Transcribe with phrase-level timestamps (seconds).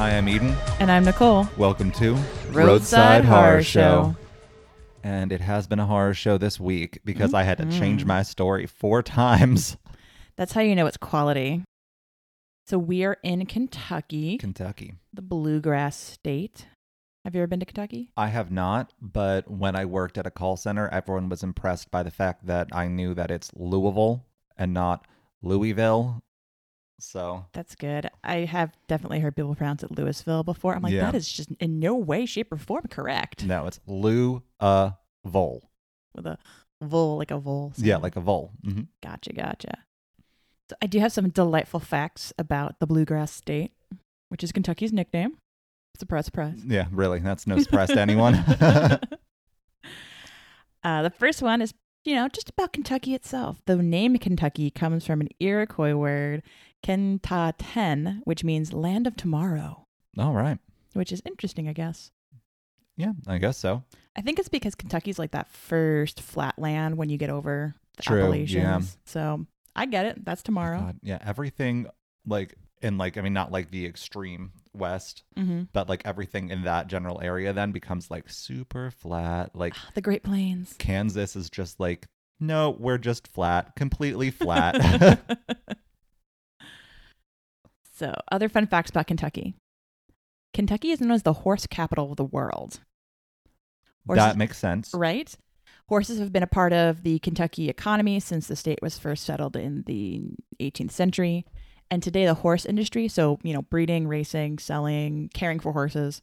[0.00, 0.54] Hi, I'm Eden.
[0.78, 1.46] And I'm Nicole.
[1.58, 2.14] Welcome to
[2.52, 4.16] Roadside Horror Show.
[5.04, 8.06] And it has been a horror show this week because I had to change Mhm.
[8.06, 9.76] my story four times.
[10.38, 11.64] That's how you know it's quality.
[12.66, 14.94] So we are in Kentucky, Kentucky.
[15.12, 16.66] the bluegrass state.
[17.26, 18.10] Have you ever been to Kentucky?
[18.16, 22.02] I have not, but when I worked at a call center, everyone was impressed by
[22.02, 24.24] the fact that I knew that it's Louisville
[24.56, 25.06] and not
[25.42, 26.22] Louisville.
[27.00, 28.10] So, That's good.
[28.22, 30.74] I have definitely heard people pronounce it Louisville before.
[30.74, 31.06] I'm like, Yeah.
[31.10, 33.44] that is just in no way, shape, or form correct.
[33.44, 34.42] no, it's Louisville.
[36.14, 36.38] With a
[36.82, 37.72] vole, like a vole.
[37.76, 38.52] Yeah, like a vole.
[38.64, 39.78] hmm Gotcha, gotcha.
[40.68, 43.72] So I do have some delightful facts about the bluegrass state,
[44.28, 45.38] which is Kentucky's nickname.
[45.98, 46.58] Surprise, surprise.
[46.64, 47.18] Yeah, really.
[47.18, 48.34] That's no surprise to anyone.
[50.84, 51.74] uh, the first one is,
[52.04, 53.60] you know, just about Kentucky itself.
[53.66, 56.42] The name Kentucky comes from an Iroquois word,
[56.82, 59.86] Kentaten, which means land of tomorrow,
[60.18, 60.58] All right.
[60.94, 62.10] which is interesting, I guess.
[62.96, 63.84] Yeah, I guess so.
[64.16, 68.02] I think it's because Kentucky's like that first flat land when you get over the
[68.02, 68.54] True, Appalachians.
[68.54, 68.80] yeah.
[69.06, 70.24] So I get it.
[70.24, 70.80] That's tomorrow.
[70.80, 71.86] God, yeah, everything
[72.26, 76.64] like in like I mean not like the extreme west, hmm but like everything in
[76.64, 79.54] that general area then becomes like super flat.
[79.54, 80.74] Like The Great Plains.
[80.78, 82.06] Kansas is just like
[82.38, 85.20] no, we're just flat, completely flat.
[88.00, 89.54] so, other fun facts about Kentucky.
[90.54, 92.80] Kentucky is known as the horse capital of the world.
[94.06, 94.90] Horses- that makes sense.
[94.94, 95.36] right?
[95.86, 99.54] Horses have been a part of the Kentucky economy since the state was first settled
[99.54, 100.22] in the
[100.58, 101.44] 18th century.
[101.90, 106.22] And today, the horse industry, so, you know, breeding, racing, selling, caring for horses,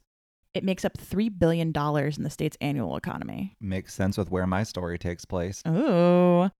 [0.54, 3.54] it makes up $3 billion in the state's annual economy.
[3.60, 5.62] Makes sense with where my story takes place.
[5.68, 6.50] Ooh.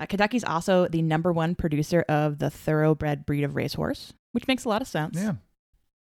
[0.00, 4.64] Uh, Kentucky's also the number one producer of the thoroughbred breed of racehorse, which makes
[4.64, 5.16] a lot of sense.
[5.20, 5.34] Yeah.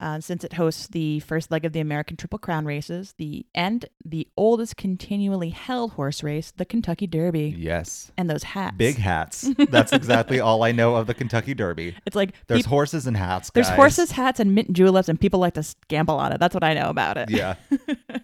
[0.01, 3.85] uh, since it hosts the first leg of the American Triple Crown races, the and
[4.05, 8.11] the oldest continually held horse race, the Kentucky Derby, Yes.
[8.19, 8.77] and those hats.
[8.77, 9.49] Big hats.
[9.71, 11.95] That's exactly all I know of the Kentucky Derby.
[12.05, 13.51] It's like There's peop- horses and hats.
[13.55, 13.77] there's guys.
[13.77, 16.41] horses, hats, and mint juleps, and people like to gamble on it.
[16.41, 17.31] That's what I know about it.
[17.31, 17.55] Yeah.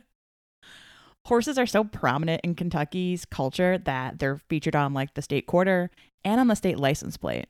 [1.27, 5.91] Horses are so prominent in Kentucky's culture that they're featured on like the state quarter
[6.25, 7.47] and on the state license plate.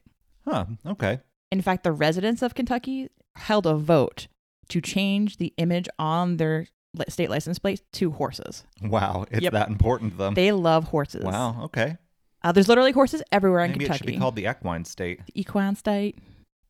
[0.47, 0.65] Huh.
[0.85, 1.21] Okay.
[1.51, 4.27] In fact, the residents of Kentucky held a vote
[4.69, 6.67] to change the image on their
[7.09, 8.65] state license plate to horses.
[8.83, 9.25] Wow.
[9.31, 9.53] It's Yep.
[9.53, 10.35] that important to them.
[10.35, 11.25] They love horses.
[11.25, 11.63] Wow.
[11.65, 11.97] Okay.
[12.43, 14.13] Uh, there's literally horses everywhere in Maybe it should Kentucky.
[14.13, 15.25] be called the equine state.
[15.27, 16.19] the equine state,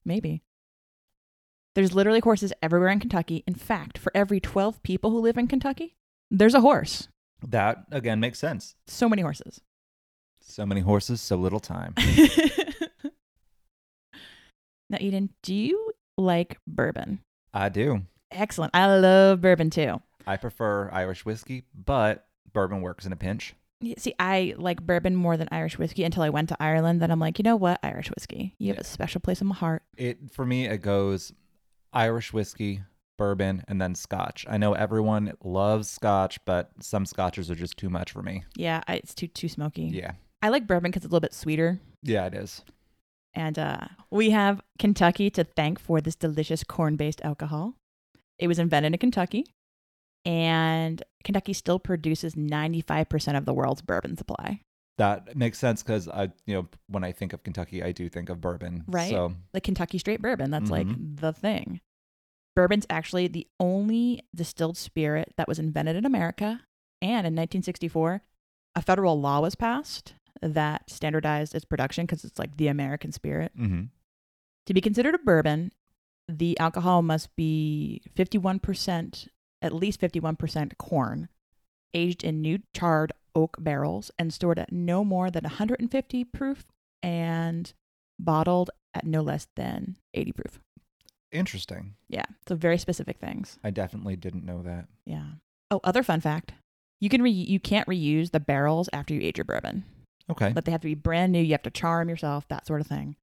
[0.05, 0.43] maybe.
[1.75, 3.45] There's literally horses everywhere in Kentucky.
[3.47, 5.95] In fact, for every 12 people who live in Kentucky,
[6.31, 7.09] there's a horse.
[7.47, 8.75] That again makes sense.
[8.87, 9.61] So many horses.
[10.41, 11.95] So many horses, so little time.
[14.91, 17.21] now, Eden, do you like bourbon?
[17.53, 18.03] I do.
[18.31, 18.75] Excellent.
[18.75, 20.01] I love bourbon too.
[20.27, 23.55] I prefer Irish whiskey, but bourbon works in a pinch.
[23.97, 27.01] See, I like bourbon more than Irish whiskey until I went to Ireland.
[27.01, 27.79] Then I'm like, you know what?
[27.83, 28.55] Irish whiskey.
[28.59, 28.81] You have Yeah.
[28.83, 29.83] a special place in my heart.
[29.97, 31.33] It for me it goes
[31.93, 32.83] Irish whiskey,
[33.17, 34.45] bourbon, and then scotch.
[34.49, 38.45] I know everyone loves scotch, but some scotches are just too much for me.
[38.57, 39.85] Yeah, it's too too smoky.
[39.85, 40.13] Yeah.
[40.43, 41.81] I like bourbon because it's a little bit sweeter.
[42.03, 42.63] Yeah, it is.
[43.39, 43.79] And uh,
[44.11, 47.75] we have Kentucky to thank for this delicious corn based alcohol.
[48.41, 49.47] It was invented in Kentucky,
[50.25, 54.61] and Kentucky still produces 95% of the world's bourbon supply.
[54.99, 58.29] That makes sense because I, you know, when I think of Kentucky, I do think
[58.29, 58.83] of bourbon.
[58.89, 59.11] Right.
[59.11, 61.21] So The Kentucky straight bourbon, that's like Mhm.
[61.21, 61.81] the thing.
[62.57, 66.63] Bourbon's actually the only distilled spirit that was invented in America.
[67.01, 68.23] And in 1964,
[68.75, 73.53] a federal law was passed that standardized its production because it's like the American spirit.
[73.57, 73.83] hmm
[74.67, 75.73] To be considered a bourbon,
[76.29, 79.29] the alcohol must be 51%,
[79.63, 81.29] at least 51% corn,
[81.95, 86.67] aged in new charred oak barrels and stored at no more than 150 proof
[87.03, 87.73] and
[88.19, 90.61] bottled at no less than 80 proof.
[91.31, 91.95] interesting.
[92.09, 93.59] Yeah, so very specific things.
[93.63, 94.89] I definitely didn't know that.
[95.05, 95.25] Yeah.
[95.71, 96.53] Oh, other fun fact.
[97.01, 99.85] You can re- you can't reuse the barrels after you age your bourbon.
[100.31, 100.53] Okay.
[100.53, 101.41] but they have to be brand new.
[101.41, 103.17] You have to char them yourself, that sort of thing.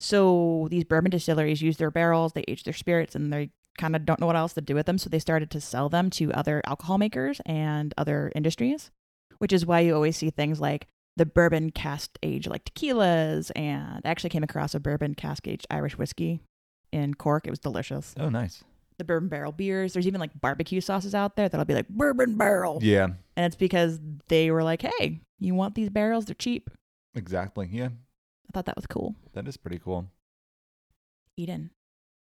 [0.00, 4.04] So these bourbon distilleries use their barrels, they age their spirits, and they kind of
[4.04, 4.98] don't know what else to do with them.
[4.98, 8.90] So they started to sell them to other alcohol makers and other industries,
[9.38, 13.52] which is why you always see things like the bourbon cask age like tequilas.
[13.54, 16.40] And I actually came across a bourbon cask aged Irish whiskey
[16.90, 17.46] in Cork.
[17.46, 18.14] It was delicious.
[18.18, 18.64] oh, nice.
[19.02, 19.94] The bourbon barrel beers.
[19.94, 22.78] There's even like barbecue sauces out there that'll be like bourbon barrel.
[22.80, 23.08] Yeah.
[23.36, 26.26] And it's because they were like, hey, you want these barrels?
[26.26, 26.70] They're cheap.
[27.16, 27.68] Exactly.
[27.72, 27.86] Yeah.
[27.86, 29.16] I thought that was cool.
[29.32, 30.06] That is pretty cool.
[31.36, 31.70] Eden,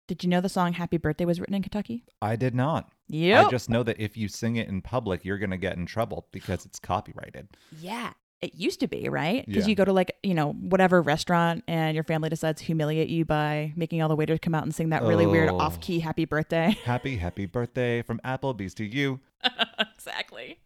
[0.09, 2.05] Did you know the song Happy Birthday was written in Kentucky?
[2.23, 2.91] I did not.
[3.07, 3.45] Yeah.
[3.47, 5.85] I just know that if you sing it in public, you're going to get in
[5.85, 7.49] trouble because it's copyrighted.
[7.81, 8.13] yeah.
[8.43, 9.47] It used to be, right?
[9.47, 9.71] Because Yeah.
[9.71, 13.25] you go to like, you know, whatever restaurant and your family decides to humiliate you
[13.25, 15.59] by making all the waiters come out and sing that really weird Oh.
[15.59, 16.77] off key happy birthday.
[16.85, 19.21] Happy, happy birthday from Applebee's to you.
[19.79, 20.59] exactly.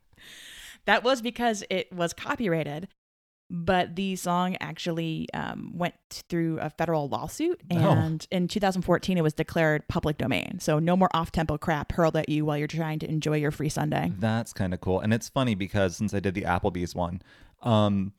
[0.87, 2.89] That was because it was copyrighted,
[3.51, 7.77] but the song actually um, went through a federal lawsuit, Oh.
[7.77, 10.59] and in 2014 it was declared public domain.
[10.61, 13.69] So no more off-tempo crap hurled at you while you're trying to enjoy your free
[13.69, 14.13] Sunday.
[14.19, 15.01] That's kind of cool.
[15.01, 17.21] And it's funny because since I did the Applebee's one,
[17.63, 18.13] um,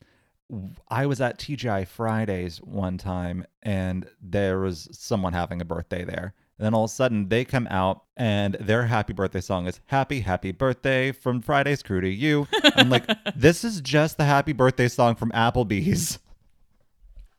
[0.90, 6.34] I was at TGI Fridays one time and there was someone having a birthday there.
[6.58, 9.80] And then all of a sudden they come out and their happy birthday song is
[9.88, 12.48] Happy, Happy Birthday from Friday's Crew to You.
[12.76, 13.06] I'm like,
[13.36, 16.20] this is just the happy birthday song from Applebee's.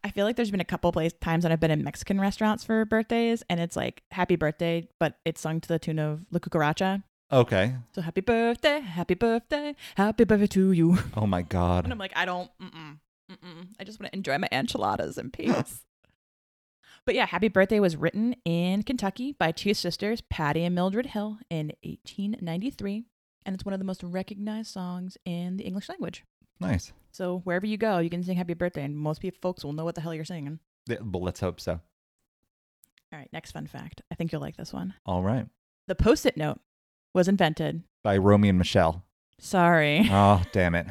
[0.05, 2.63] I feel like there's been a couple place times that I've been in Mexican restaurants
[2.63, 6.39] for birthdays, and it's like happy birthday, but it's sung to the tune of La
[6.39, 7.03] Cucaracha.
[7.31, 7.75] Okay.
[7.95, 10.99] So happy birthday, happy birthday, happy birthday to you.
[11.17, 11.85] Oh my god.
[11.85, 12.99] And I'm like, I don't, mm-mm,
[13.31, 13.69] mm-mm.
[13.79, 15.85] I just want to enjoy my enchiladas in peace.
[17.05, 21.39] but yeah, Happy Birthday was written in Kentucky by two sisters, Patty and Mildred Hill,
[21.51, 23.05] in 1893.
[23.45, 26.25] And it's one of the most recognized songs in the English language.
[26.61, 26.93] Nice.
[27.13, 29.85] So wherever you go, you can sing Happy Birthday, and most people, folks will know
[29.85, 30.61] what the hell you're singing.
[30.87, 31.73] Yeah, Well, let's hope so.
[33.13, 34.03] All right, next fun fact.
[34.11, 34.95] I think you'll like this one.
[35.07, 35.47] All right.
[35.87, 36.61] The post it note
[37.15, 37.83] was invented.
[38.05, 39.05] By Romy and Michelle.
[39.39, 40.09] Sorry.
[40.11, 40.87] Oh, damn it.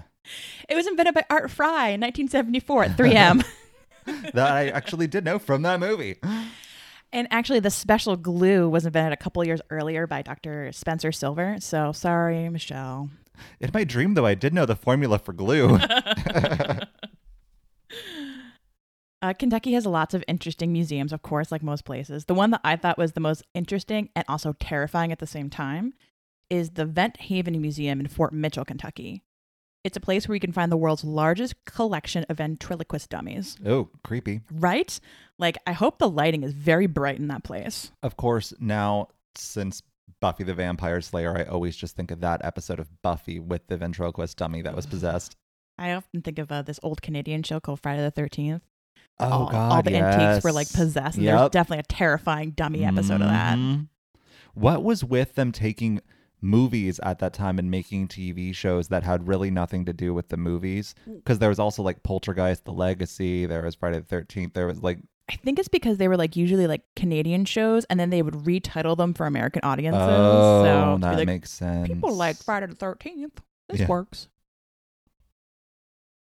[0.67, 3.45] It was invented by Art Fry in 1974 at 3M.
[4.33, 6.15] That I actually did know from that movie.
[7.11, 10.71] And actually, the special glue was invented a couple years earlier by Dr.
[10.71, 11.57] Spencer Silver.
[11.59, 13.09] So sorry, Michelle.
[13.59, 15.77] In my dream, though, I did know the formula for glue.
[19.21, 22.25] Uh, Kentucky has lots of interesting museums, of course, like most places.
[22.25, 25.49] The one that I thought was the most interesting and also terrifying at the same
[25.49, 25.93] time
[26.49, 29.23] is the Vent Haven Museum in Fort Mitchell, Kentucky.
[29.83, 33.57] It's a place where you can find the world's largest collection of ventriloquist dummies.
[33.65, 34.41] oh, creepy.
[34.51, 34.99] Right?
[35.39, 37.91] Like, I hope the lighting is very bright in that place.
[38.03, 39.81] Of course, now since
[40.19, 43.77] Buffy the Vampire Slayer, I always just think of that episode of Buffy with the
[43.77, 45.35] ventriloquist dummy that was possessed.
[45.77, 48.61] I often think of uh, this old Canadian show called Friday the 13th.
[49.19, 50.75] Oh all, God, all the antiques were like yes.
[50.75, 51.17] possessed.
[51.17, 51.51] And There's Yep.
[51.51, 53.57] definitely a terrifying dummy episode of that.
[53.57, 53.87] Mhm.
[54.53, 56.01] What was with them taking
[56.41, 60.29] movies at that time and making TV shows that had really nothing to do with
[60.29, 60.93] the movies?
[61.07, 63.45] Because there was also like Poltergeist, The Legacy.
[63.45, 64.53] There was Friday the Thirteenth.
[64.53, 64.99] There was like
[65.29, 68.33] I think it's because they were like usually like Canadian shows, and then they would
[68.35, 70.01] retitle them for American audiences.
[70.01, 71.87] oh, so that like, makes sense.
[71.87, 73.41] people like Friday the Thirteenth.
[73.67, 73.87] This Yeah.
[73.87, 74.29] works.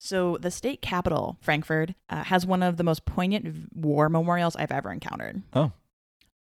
[0.05, 4.73] So the state capital, Frankfort, uh, has one of the most poignant war memorials I've
[4.73, 5.43] ever encountered.
[5.53, 5.71] Oh.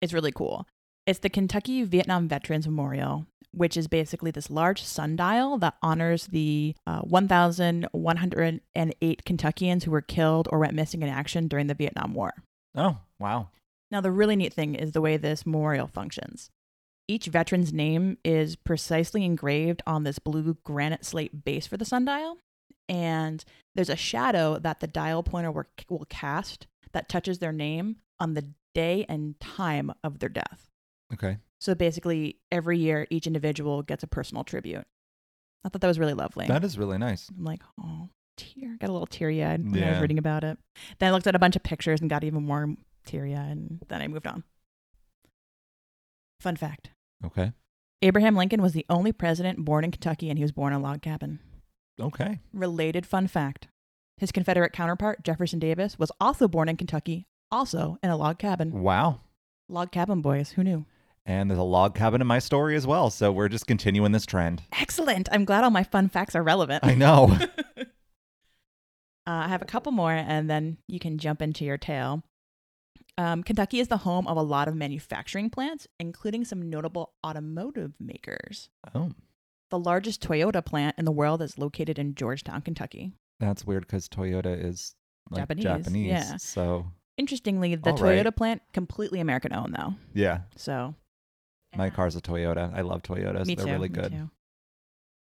[0.02, 0.66] it's really cool.
[1.06, 6.74] It's the Kentucky Vietnam Veterans Memorial, which is basically this large sundial that honors the
[6.88, 12.34] uh, 1,108 Kentuckians who were killed or went missing in action during the Vietnam War.
[12.76, 13.50] Oh wow.
[13.92, 16.50] Now, the really neat thing is the way this memorial functions.
[17.08, 22.38] Each veteran's name is precisely engraved on this blue granite slate base for the sundial,
[22.90, 23.44] and
[23.76, 28.34] there's a shadow that the dial pointer will, will cast that touches their name on
[28.34, 30.70] the day and time of their death.
[31.14, 31.38] Okay.
[31.60, 34.86] So basically, every year, each individual gets a personal tribute.
[35.64, 36.48] I thought that was really lovely.
[36.48, 37.30] That is really nice.
[37.30, 38.78] I'm like, oh, tear.
[38.80, 40.58] Got a little teary eyed when I was reading about it.
[41.00, 43.80] Then I looked at a bunch of pictures and got even more teary eyed, and
[43.88, 44.44] then I moved on.
[46.40, 46.90] Fun fact
[47.24, 47.52] Okay.
[48.02, 50.84] Abraham Lincoln was the only president born in Kentucky, and he was born in a
[50.84, 51.40] log cabin.
[52.00, 52.40] Okay.
[52.54, 53.68] Related fun fact
[54.18, 58.84] his Confederate counterpart, Jefferson Davis, was also born in Kentucky, also in a log cabin.
[58.84, 59.22] Wow.
[59.68, 60.86] Log cabin boys, who knew?
[61.26, 63.10] And there's a log cabin in my story as well.
[63.10, 64.62] So we're just continuing this trend.
[64.80, 65.28] Excellent.
[65.32, 66.86] I'm glad all my fun facts are relevant.
[66.86, 67.36] I know.
[69.28, 72.24] Uh, I have a couple more, and then you can jump into your tale.
[73.20, 77.94] Um, Kentucky is the home of a lot of manufacturing plants, including some notable automotive
[78.00, 78.70] makers.
[78.96, 79.12] oh,
[79.72, 83.14] The largest Toyota plant in the world is located in Georgetown, Kentucky.
[83.40, 84.94] that's weird because Toyota is
[85.32, 86.08] like Japanese, Japanese.
[86.08, 86.38] yeah.
[86.38, 86.86] So
[87.18, 88.36] Interestingly, the All Toyota right.
[88.36, 89.96] plant completely American owned, though.
[90.14, 90.96] yeah, So
[91.76, 92.74] my uh, car's a Toyota.
[92.76, 93.46] I love Toyotas.
[93.46, 93.72] Me They're too.
[93.72, 94.12] really good.
[94.12, 94.30] too.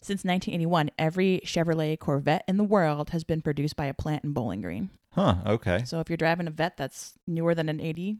[0.01, 4.31] Since 1981, every Chevrolet Corvette in the world has been produced by a plant in
[4.33, 4.89] Bowling Green.
[5.13, 5.35] Huh.
[5.45, 5.83] Okay.
[5.85, 8.17] So if you're driving a vet that's newer than an 80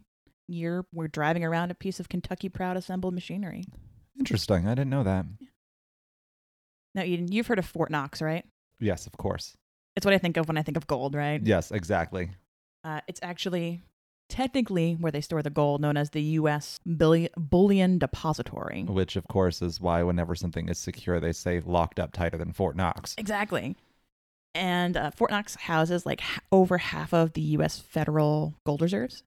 [0.48, 3.64] year, we're driving around a piece of Kentucky proud assembled machinery.
[4.18, 4.68] Interesting.
[4.68, 5.26] I didn't know that.
[6.96, 8.46] Now, Eden, you've heard of Fort Knox, right?
[8.80, 9.56] Yes, of course.
[9.96, 11.42] It's what I think of when I think of gold, right?
[11.44, 12.32] Yes, exactly.
[12.84, 13.82] Uh, it's actually
[14.30, 16.80] technically where they store the gold, known as the U.S.
[16.86, 18.84] Bullion, Bullion Depository.
[18.84, 22.54] Which, of course, is why whenever something is secure, they say locked up tighter than
[22.54, 23.16] Fort Knox.
[23.18, 23.76] Exactly.
[24.56, 27.80] And uh, Fort Knox houses like h- over half of the U.S.
[27.80, 29.24] federal gold reserves.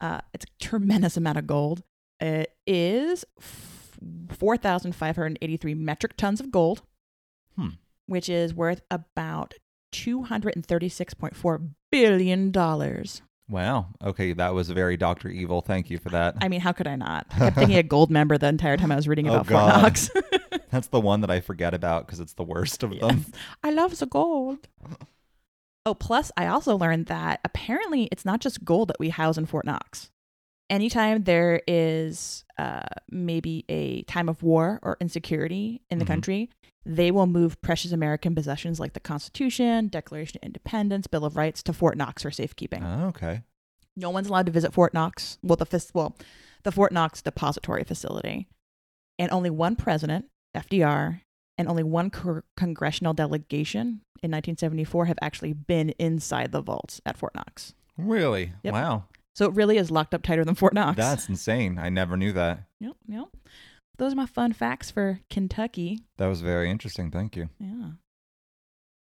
[0.00, 1.82] Uh, it's a tremendous amount of gold.
[2.20, 3.24] It is
[4.30, 6.82] 4,583 metric tons of gold,
[7.56, 7.68] Hmm.
[8.06, 9.54] which is worth about
[9.92, 12.52] $236.4 billion.
[13.48, 13.86] Wow.
[14.04, 15.28] Okay, that was very Dr.
[15.28, 15.60] Evil.
[15.60, 16.36] Thank you for that.
[16.40, 17.26] I mean, how could I not?
[17.32, 20.10] I kept thinking a Goldmember the entire time I was reading Oh, about Fort Knox.
[20.70, 23.00] That's the one that I forget about because it's the worst of Yes.
[23.00, 23.24] them.
[23.64, 24.68] I love the gold.
[25.84, 29.46] Oh, plus, I also learned that apparently it's not just gold that we house in
[29.46, 30.10] Fort Knox.
[30.70, 36.08] Anytime there is uh, maybe a time of war or insecurity in the Mhm.
[36.08, 36.50] country,
[36.86, 41.62] they will move precious American possessions like the Constitution, Declaration of Independence, Bill of Rights
[41.64, 42.84] to Fort Knox for safekeeping.
[42.84, 43.42] Oh, okay.
[43.96, 45.38] No one's allowed to visit Fort Knox.
[45.42, 46.16] Well, the well,
[46.62, 48.46] the Fort Knox Depository Facility,
[49.18, 51.22] and only one president, FDR,
[51.58, 57.16] and only one cor- congressional delegation in 1974 have actually been inside the vaults at
[57.18, 57.74] Fort Knox.
[57.96, 58.52] Really?
[58.62, 58.72] Yep.
[58.74, 59.04] Wow.
[59.34, 60.96] So it really is locked up tighter than Fort Knox.
[60.96, 61.78] That's insane.
[61.78, 62.64] I never knew that.
[62.80, 63.28] yep, yep.
[63.98, 66.00] Those are my fun facts for Kentucky.
[66.16, 67.10] That was very interesting.
[67.10, 67.50] Thank you.
[67.58, 67.90] Yeah.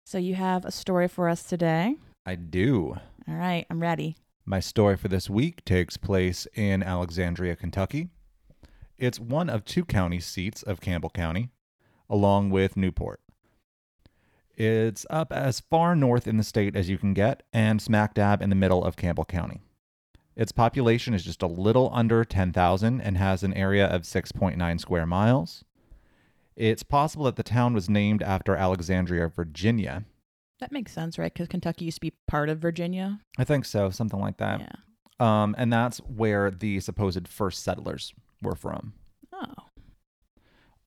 [0.05, 1.95] So you have a story for us today.
[2.25, 2.97] I do.
[3.27, 4.15] All right, I'm ready.
[4.45, 8.09] My story for this week takes place in Alexandria, Kentucky.
[8.97, 11.49] It's one of two county seats of Campbell County,
[12.09, 13.19] along with Newport.
[14.55, 18.41] It's up as far north in the state as you can get, and smack dab
[18.41, 19.61] in the middle of Campbell County.
[20.37, 25.07] Its population is just a little under 10,000 and has an area of 6.9 square
[25.07, 25.65] miles.
[26.55, 30.05] It's possible that the town was named after Alexandria, Virginia.
[30.59, 31.33] That makes sense, right?
[31.33, 33.19] Because Kentucky used to be part of Virginia.
[33.39, 34.59] I think so, something like that.
[34.59, 34.73] yeah.
[35.19, 38.13] Um, and that's where the supposed first settlers
[38.43, 38.93] were from.
[39.33, 39.53] Oh.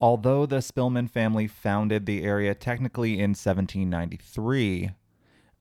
[0.01, 4.91] Although the Spillman family founded the area technically in 1793,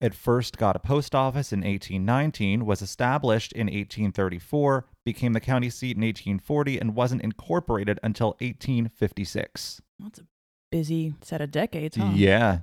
[0.02, 5.70] it first got a post office in 1819, was established in 1834, became the county
[5.70, 9.82] seat in 1840, and wasn't incorporated until 1856.
[10.00, 10.24] That's a
[10.72, 12.12] busy set of decades, huh?
[12.14, 12.60] Yeah.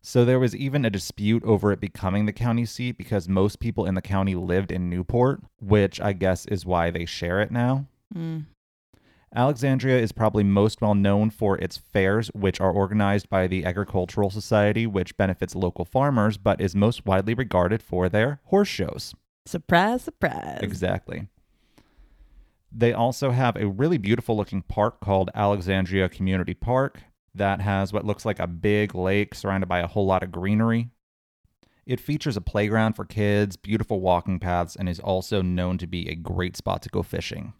[0.00, 3.86] So there was even a dispute over it becoming the county seat because most people
[3.86, 7.86] in the county lived in Newport, which I guess is why they share it now.
[8.12, 8.46] Mm.
[9.34, 14.28] Alexandria is probably most well known for its fairs, which are organized by the Agricultural
[14.28, 19.14] Society, which benefits local farmers, but is most widely regarded for their horse shows.
[19.46, 20.60] Surprise, surprise.
[20.60, 21.28] Exactly.
[22.70, 27.02] They also have a really beautiful looking park called Alexandria Community Park
[27.34, 30.90] that has what looks like a big lake surrounded by a whole lot of greenery.
[31.86, 36.08] It features a playground for kids, beautiful walking paths, and is also known to be
[36.08, 37.54] a great spot to go fishing.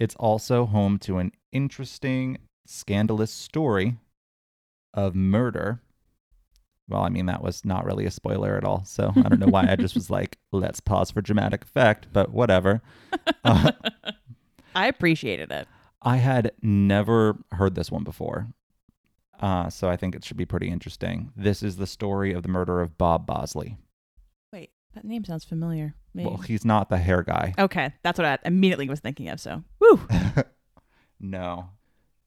[0.00, 3.98] It's also home to an interesting, scandalous story
[4.94, 5.82] of murder.
[6.88, 8.82] Well, I mean, that was not really a spoiler at all.
[8.86, 12.32] So I don't know why I just was like, let's pause for dramatic effect, but
[12.32, 12.80] whatever.
[13.44, 13.72] Uh,
[14.74, 15.68] I appreciated it.
[16.00, 18.48] I had never heard this one before.
[19.38, 21.30] Uh, so I think it should be pretty interesting.
[21.36, 23.76] This is the story of the murder of Bob Bosley.
[24.50, 25.94] Wait, that name sounds familiar.
[26.14, 26.28] Maybe.
[26.28, 27.54] Well, he's not the hair guy.
[27.58, 29.40] okay, that's what I immediately was thinking of.
[29.40, 30.00] So, woo.
[31.20, 31.70] no.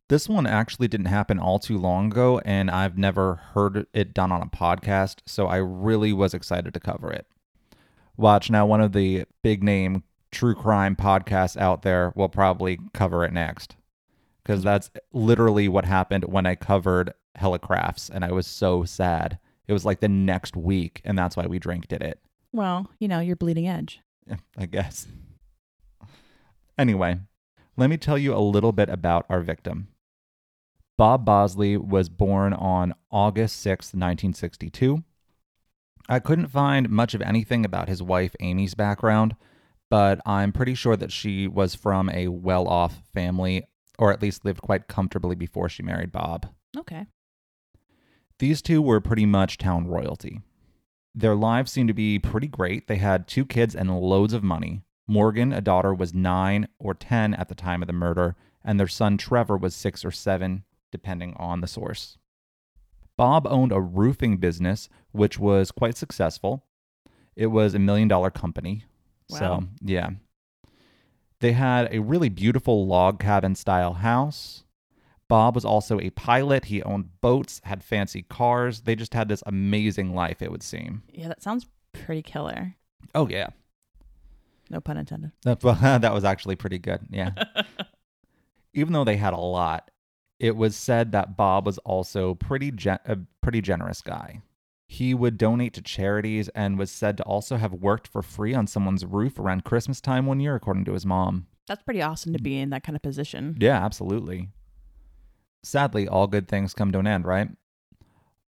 [0.09, 4.31] This one actually didn't happen all too long ago, and I've never heard it done
[4.31, 7.25] on a podcast, so I really was excited to cover it.
[8.15, 13.23] Watch now, one of the big name true crime podcasts out there will probably cover
[13.23, 13.75] it next.
[14.43, 19.39] Because that's literally what happened when I covered Helle Crafts, and I was so sad.
[19.67, 22.19] It was like the next week, and that's why we drank did it.
[22.53, 23.99] Well, you know, you're bleeding edge.
[24.57, 25.07] I guess.
[26.77, 27.19] Anyway,
[27.75, 29.89] let me tell you a little bit about our victim.
[30.97, 35.03] Bob Bosley was born on August 6, 1962.
[36.07, 39.35] I couldn't find much of anything about his wife Amy's background,
[39.89, 43.67] but I'm pretty sure that she was from a well off family,
[43.97, 46.47] or at least lived quite comfortably before she married Bob.
[46.77, 47.07] Okay.
[48.39, 50.41] These two were pretty much town royalty.
[51.15, 52.87] Their lives seemed to be pretty great.
[52.87, 54.81] They had two kids and loads of money.
[55.07, 58.87] Morgan, a daughter, was nine or 10 at the time of the murder, and their
[58.87, 62.17] son Trevor was six or seven, depending on the source.
[63.17, 66.65] Bob owned a roofing business, which was quite successful.
[67.35, 68.85] It was a million dollar company.
[69.29, 69.37] Wow.
[69.37, 70.09] So, yeah.
[71.39, 74.62] They had a really beautiful log cabin style house.
[75.33, 76.65] Bob was also a pilot.
[76.65, 78.81] He owned boats, had fancy cars.
[78.81, 81.01] They just had this amazing life, it would seem.
[81.11, 82.75] Yeah, that sounds pretty killer.
[83.15, 83.47] Oh, yeah.
[84.69, 85.31] No pun intended.
[85.41, 87.07] That, well, that was actually pretty good.
[87.09, 87.31] Yeah.
[88.75, 89.89] Even though they had a lot,
[90.39, 94.43] it was said that Bob was also pretty gen- a pretty generous guy.
[94.85, 98.67] He would donate to charities and was said to also have worked for free on
[98.67, 101.47] someone's roof around Christmas time one year, according to his mom.
[101.65, 103.57] That's pretty awesome to be in that kind of position.
[103.59, 104.49] Yeah, absolutely.
[105.63, 107.49] Sadly, all good things come to an end, right?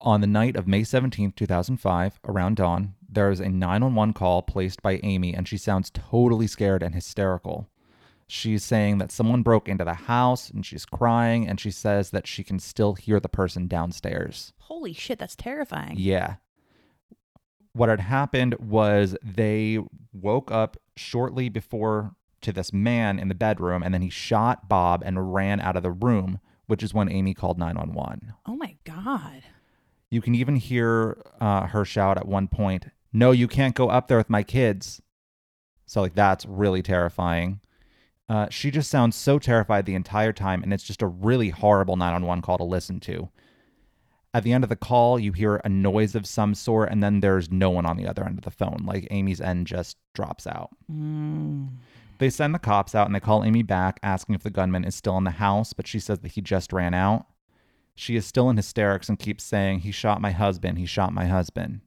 [0.02, 4.82] On the night of May 17th, 2005, around dawn, there is a 911 call placed
[4.82, 7.70] by Amy, and she sounds totally scared and hysterical.
[8.28, 12.28] She's saying that someone broke into the house and she's crying, and she says that
[12.28, 14.52] she can still hear the person downstairs.
[14.58, 15.96] Holy shit, that's terrifying.
[15.98, 16.36] Yeah.
[17.74, 19.80] What had happened was they
[20.12, 25.04] woke up shortly before to this man in the bedroom, and then he shot Bob
[25.06, 28.34] and ran out of the room, which is when Amy called 911.
[28.46, 29.44] Oh my god.
[30.10, 34.08] You can even hear uh, her shout at one point, No, you can't go up
[34.08, 35.02] there with my kids.
[35.86, 37.60] So, like, that's really terrifying.
[38.28, 41.96] Uh, she just sounds so terrified the entire time, and it's just a really horrible
[41.96, 43.30] 911 call to listen to.
[44.34, 47.20] At the end of the call, you hear a noise of some sort, and then
[47.20, 48.84] there's no one on the other end of the phone.
[48.86, 50.70] Like, Amy's end just drops out.
[50.92, 51.70] Mm.
[52.18, 54.96] They send the cops out and they call Amy back asking if the gunman is
[54.96, 57.26] still in the house, but she says that he just ran out.
[57.94, 61.26] She is still in hysterics and keeps saying, He shot my husband, he shot my
[61.26, 61.82] husband.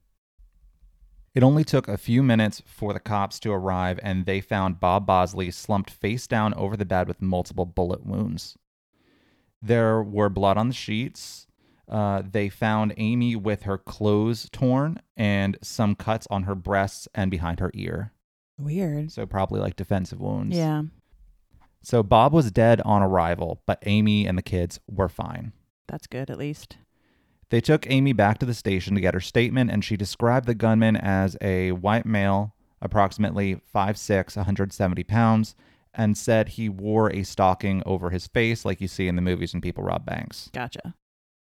[1.35, 5.05] It only took a few minutes for the cops to arrive and they found Bob
[5.05, 8.57] Bosley slumped face down over the bed with multiple bullet wounds.
[9.61, 11.47] There were blood on the sheets.
[11.87, 17.31] Uh, they found Amy with her clothes torn and some cuts on her breasts and
[17.31, 18.13] behind her ear.
[18.59, 19.11] Weird.
[19.11, 20.55] So, probably like defensive wounds.
[20.55, 20.83] Yeah.
[21.81, 25.53] So Bob was dead on arrival, but Amy and the kids were fine.
[25.87, 26.77] That's good at least.
[27.49, 30.53] They took Amy back to the station to get her statement, and she described the
[30.53, 35.55] gunman as a white male, approximately 5'6, 170 pounds,
[35.93, 39.53] and said he wore a stocking over his face like you see in the movies
[39.53, 40.49] when people rob banks.
[40.53, 40.93] Gotcha.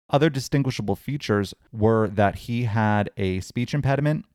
[0.09, 4.27] Other distinguishable features were that he had a speech impediment,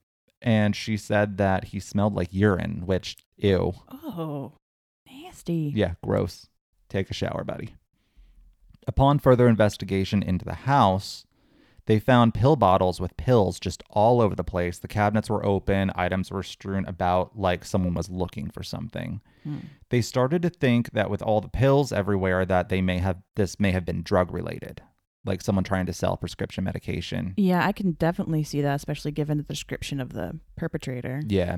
[0.41, 3.73] and she said that he smelled like urine, which, ew.
[3.89, 4.53] Oh,
[5.09, 5.71] nasty.
[5.75, 6.47] Yeah, gross.
[6.89, 7.75] Take a shower, buddy.
[8.87, 11.25] Upon further investigation into the house,
[11.85, 14.79] they found pill bottles with pills just all over the place.
[14.79, 19.21] The cabinets were open, items were strewn about like someone was looking for something.
[19.43, 19.57] Hmm.
[19.89, 23.59] They started to think that with all the pills everywhere that they may have this
[23.59, 24.81] may have been drug related,
[25.25, 27.33] like someone trying to sell prescription medication.
[27.37, 31.21] Yeah, I can definitely see that, especially given the description of the perpetrator.
[31.27, 31.57] Yeah.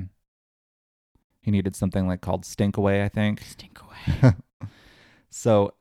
[1.40, 3.40] He needed something like called stink away, I think.
[3.42, 4.34] Stink away.
[5.36, 5.74] So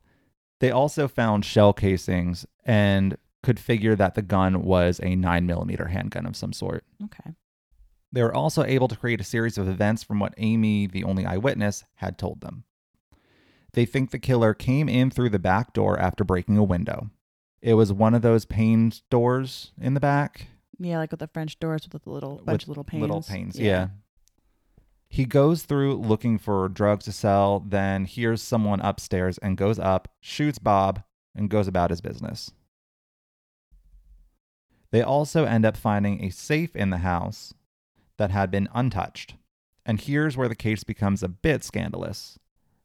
[0.62, 5.90] they also found shell casings and could figure that the gun was a nine millimeter
[5.90, 6.84] handgun of some sort.
[7.04, 7.34] okay.
[8.12, 11.24] They were also able to create a series of events from what Amy, the only
[11.26, 12.64] eyewitness, had told them.
[13.74, 17.12] They think the killer came in through the back door after breaking a window.
[17.64, 20.48] It was one of those pane doors in the back.
[20.78, 23.02] Yeah, like with the French doors with the little bunch With of little panes.
[23.02, 23.88] Little panes, yeah.
[25.08, 30.10] He goes through looking for drugs to sell, then hears someone upstairs and goes up,
[30.20, 32.52] shoots Bob, and goes about his business.
[34.92, 37.54] They also end up finding a safe in the house
[38.18, 39.36] that had been untouched.
[39.86, 42.38] And here's where the case becomes a bit scandalous.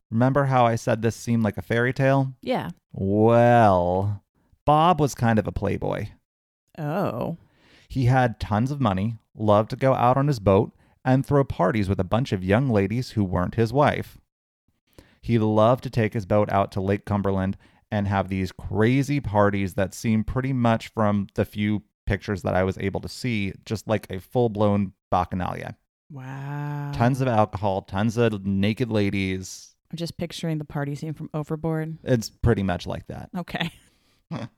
[0.09, 2.35] Remember how I said this seemed like a fairy tale?
[2.43, 2.71] Yeah.
[2.93, 4.23] Well,
[4.69, 6.09] Bob was kind of a playboy.
[6.77, 7.39] Oh.
[7.89, 11.89] He had tons of money, loved to go out on his boat, and throw parties
[11.89, 14.19] with a bunch of young ladies who weren't his wife.
[15.23, 17.57] He loved to take his boat out to Lake Cumberland
[17.91, 22.63] and have these crazy parties that seemed pretty much from the few pictures that I
[22.63, 25.77] was able to see, just like a full blown bacchanalia.
[26.11, 26.93] Wow.
[26.95, 29.75] Tons of alcohol, tons of naked ladies.
[29.91, 31.97] I'm just picturing the party scene from Overboard.
[32.05, 33.31] It's pretty much like that.
[33.35, 33.71] Okay.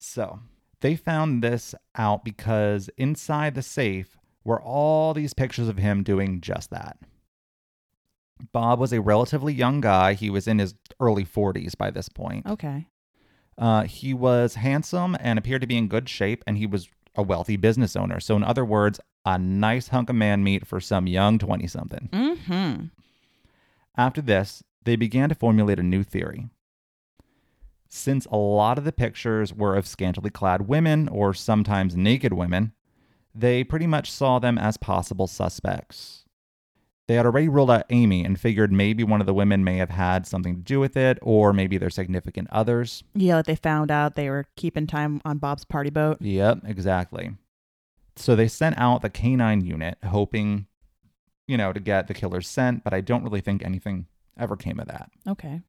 [0.00, 0.40] So
[0.80, 6.40] they found this out because inside the safe were all these pictures of him doing
[6.40, 6.98] just that.
[8.52, 10.14] Bob was a relatively young guy.
[10.14, 12.46] He was in his early 40s by this point.
[12.46, 12.86] Okay.
[13.58, 17.22] Uh, he was handsome and appeared to be in good shape, and he was a
[17.22, 18.18] wealthy business owner.
[18.18, 22.08] So, in other words, a nice hunk of man meat for some young 20 something.
[22.10, 22.84] Mm-hmm.
[23.98, 26.48] After this, they began to formulate a new theory.
[27.92, 32.72] Since a lot of the pictures were of scantily clad women or sometimes naked women,
[33.34, 36.24] they pretty much saw them as possible suspects.
[37.08, 39.90] They had already ruled out Amy and figured maybe one of the women may have
[39.90, 43.02] had something to do with it, or maybe their significant others.
[43.12, 46.22] Yeah, they found out they were keeping time on Bob's party boat.
[46.22, 47.32] Yep, exactly.
[48.14, 50.66] So they sent out the canine unit, hoping,
[51.48, 54.06] you know, to get the killer's scent, but I don't really think anything
[54.38, 55.10] ever came of that.
[55.26, 55.62] Okay.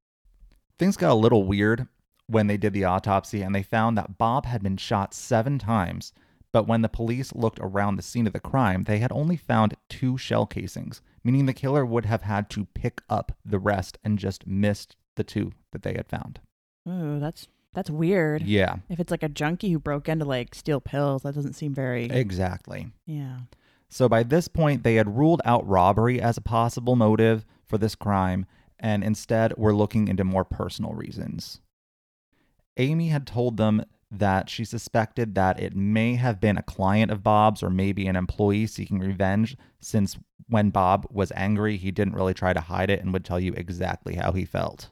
[0.77, 1.87] Things got a little weird
[2.31, 6.13] when they did the autopsy and they found that Bob had been shot seven times,
[6.53, 9.75] but when the police looked around the scene of the crime, they had only found
[9.89, 14.19] two shell casings, meaning the killer would have had to pick up the rest and
[14.19, 16.39] just missed the two that they had found.
[16.87, 18.41] Ooh, that's that's weird.
[18.41, 21.53] Yeah, If it's like a junkie who broke in to like steal pills, that doesn't
[21.53, 22.05] seem very.
[22.05, 22.91] exactly.
[23.05, 23.39] yeah.
[23.87, 27.93] So by this point, they had ruled out robbery as a possible motive for this
[27.95, 28.45] crime
[28.79, 31.59] and instead were looking into more personal reasons.
[32.77, 37.23] Amy had told them that she suspected that it may have been a client of
[37.23, 42.33] Bob's or maybe an employee seeking revenge, since when Bob was angry, he didn't really
[42.33, 44.89] try to hide it and would tell you exactly how he felt.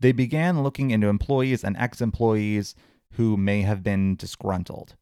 [0.00, 2.74] They began looking into employees and ex employees
[3.12, 4.96] who may have been disgruntled.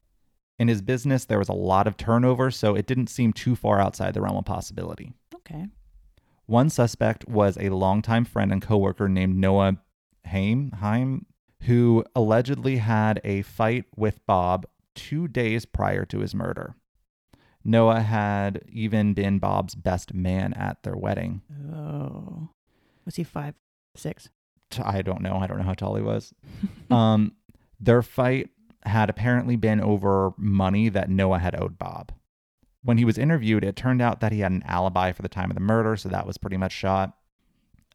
[0.58, 3.80] In his business, there was a lot of turnover, so it didn't seem too far
[3.80, 5.14] outside the realm of possibility.
[5.34, 5.68] Okay.
[6.44, 9.78] One suspect was a longtime friend and coworker named Noah
[10.26, 11.26] Haim, Haim,
[11.62, 16.74] who allegedly had a fight with Bob two days prior to his murder.
[17.64, 21.42] Noah had even been Bob's best man at their wedding.
[21.72, 22.48] Oh.
[23.04, 23.54] Was he five,
[23.94, 24.28] six?
[24.82, 25.36] I don't know.
[25.36, 26.32] I don't know how tall he was.
[26.90, 27.32] um,
[27.78, 28.50] their fight
[28.84, 32.12] had apparently been over money that Noah had owed Bob.
[32.82, 35.50] When he was interviewed, it turned out that he had an alibi for the time
[35.50, 37.14] of the murder, so that was pretty much shot.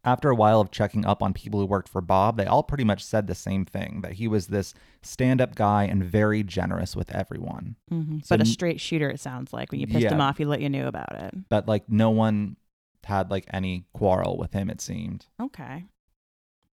[0.05, 2.83] After a while of checking up on people who worked for Bob, they all pretty
[2.83, 6.95] much said the same thing that he was this stand up guy and very generous
[6.95, 7.75] with everyone.
[7.89, 9.71] hmm So but a straight shooter, it sounds like.
[9.71, 11.33] When you pissed him off, he let you know about it.
[11.49, 12.55] But like no one
[13.03, 15.25] had like any quarrel with him, it seemed.
[15.41, 15.85] Okay.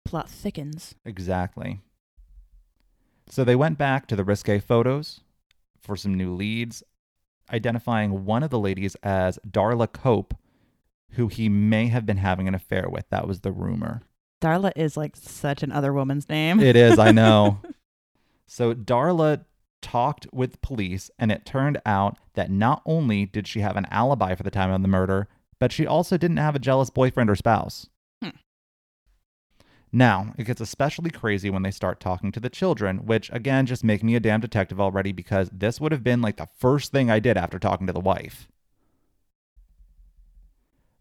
[0.05, 0.95] Plot thickens.
[1.05, 1.81] Exactly.
[3.29, 5.21] So they went back to the risque photos
[5.81, 6.83] for some new leads,
[7.51, 10.35] identifying one of the ladies as Darla Cope,
[11.13, 13.09] who he may have been having an affair with.
[13.11, 14.03] That was the rumor.
[14.43, 16.61] Darla is like such an other woman's name.
[16.61, 17.61] It is, I know.
[18.45, 19.47] So Darla
[19.81, 24.35] talked with police, and it turned out that not only did she have an alibi
[24.35, 25.27] for the time of the murder,
[25.59, 27.89] but she also didn't have a jealous boyfriend or spouse.
[28.23, 28.31] Hmm.
[29.91, 33.85] Now, it gets especially crazy when they start talking to the children, which again just
[33.85, 37.11] make me a damn detective already because this would have been like the first thing
[37.11, 38.49] I did after talking to the wife.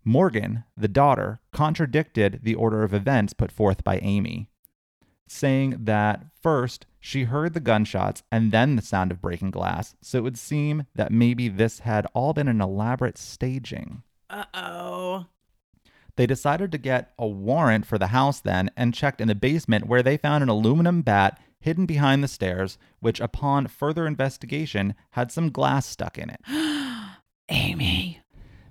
[0.03, 4.49] Morgan, the daughter, contradicted the order of events put forth by Amy,
[5.27, 10.17] saying that first she heard the gunshots and then the sound of breaking glass, so
[10.17, 14.03] it would seem that maybe this had all been an elaborate staging.
[14.29, 15.25] Uh oh.
[16.15, 19.87] They decided to get a warrant for the house then and checked in the basement
[19.87, 25.31] where they found an aluminum bat hidden behind the stairs, which, upon further investigation, had
[25.31, 26.41] some glass stuck in it.
[27.49, 28.20] Amy.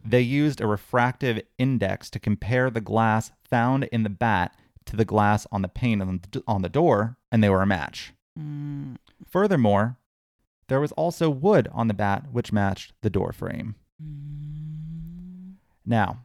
[0.04, 5.04] They used a refractive index to compare the glass found in the bat to the
[5.04, 8.12] glass on the pane on the, on the door, and they were a match.
[8.38, 8.96] Mm.
[9.28, 9.98] Furthermore,
[10.68, 13.74] there was also wood on the bat which matched the door frame.
[14.02, 15.54] Mm.
[15.84, 16.24] Now,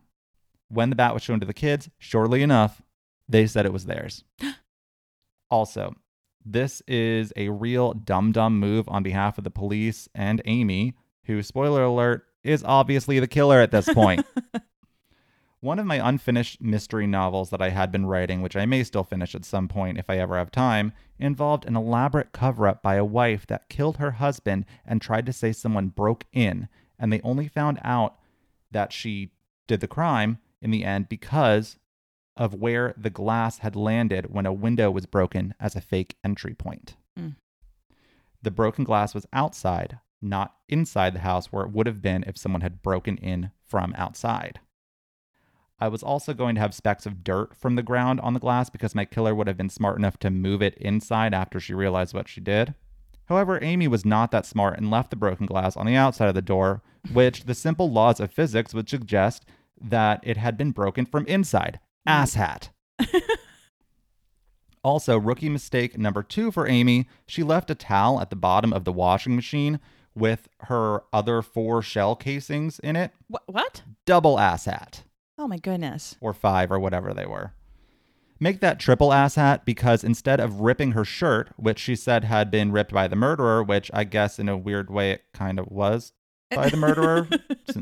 [0.69, 2.81] when the bat was shown to the kids, surely enough,
[3.27, 4.23] they said it was theirs.
[5.49, 5.95] also,
[6.45, 10.93] this is a real dumb dumb move on behalf of the police and Amy,
[11.25, 14.25] who, spoiler alert, is obviously the killer at this point.
[15.61, 19.03] One of my unfinished mystery novels that I had been writing, which I may still
[19.03, 22.95] finish at some point if I ever have time, involved an elaborate cover up by
[22.95, 26.67] a wife that killed her husband and tried to say someone broke in,
[26.99, 28.19] and they only found out
[28.71, 29.31] that she
[29.67, 31.77] did the crime in the end because
[32.37, 36.53] of where the glass had landed when a window was broken as a fake entry
[36.53, 36.95] point.
[37.17, 37.37] Mm.
[38.41, 42.37] The broken glass was outside, not inside the house where it would have been if
[42.37, 44.59] someone had broken in from outside.
[45.79, 48.69] I was also going to have specks of dirt from the ground on the glass
[48.69, 52.13] because my killer would have been smart enough to move it inside after she realized
[52.13, 52.75] what she did.
[53.25, 56.35] However, Amy was not that smart and left the broken glass on the outside of
[56.35, 59.45] the door, which the simple laws of physics would suggest
[59.81, 61.79] that it had been broken from inside.
[62.07, 62.69] Asshat.
[64.83, 68.85] also, rookie mistake number two for Amy she left a towel at the bottom of
[68.85, 69.79] the washing machine
[70.15, 73.11] with her other four shell casings in it.
[73.31, 73.83] Wh- what?
[74.05, 75.01] Double asshat
[75.37, 76.15] Oh my goodness.
[76.21, 77.53] or five or whatever they were.
[78.39, 82.51] Make that triple ass hat because instead of ripping her shirt, which she said had
[82.51, 85.67] been ripped by the murderer, which I guess in a weird way it kind of
[85.67, 86.11] was
[86.51, 87.27] by the murderer,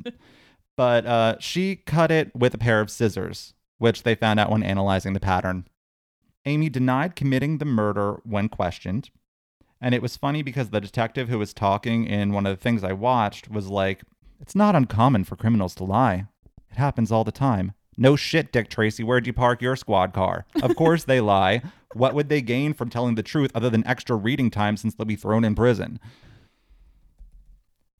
[0.77, 4.63] but uh, she cut it with a pair of scissors, which they found out when
[4.63, 5.67] analyzing the pattern.
[6.45, 9.09] Amy denied committing the murder when questioned.
[9.83, 12.85] And it was funny because the detective who was talking in one of the things
[12.85, 14.03] I watched was like,
[14.39, 16.27] It's not uncommon for criminals to lie.
[16.71, 17.73] It happens all the time.
[17.97, 20.45] No shit, Dick Tracy, where'd you park your squad car?
[20.61, 21.61] Of course they lie.
[21.93, 25.05] What would they gain from telling the truth other than extra reading time since they'll
[25.05, 25.99] be thrown in prison?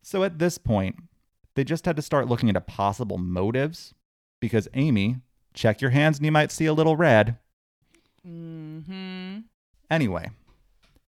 [0.01, 0.95] So at this point,
[1.55, 3.93] they just had to start looking into possible motives
[4.39, 5.17] because Amy,
[5.53, 7.37] check your hands and you might see a little red.
[8.25, 9.39] Mm-hmm.
[9.91, 10.29] Anyway,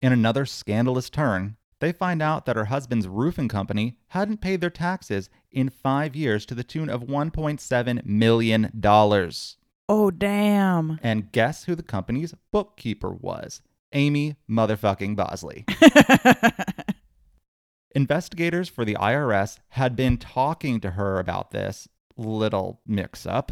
[0.03, 4.71] in another scandalous turn, they find out that her husband's roofing company hadn't paid their
[4.71, 8.71] taxes in five years to the tune of $1.7 million.
[9.89, 11.01] Oh, damn.
[11.03, 13.63] And guess who the company's bookkeeper was?
[13.93, 15.65] Amy motherfucking Bosley.
[17.95, 23.51] Investigators for the IRS had been talking to her about this little mix up.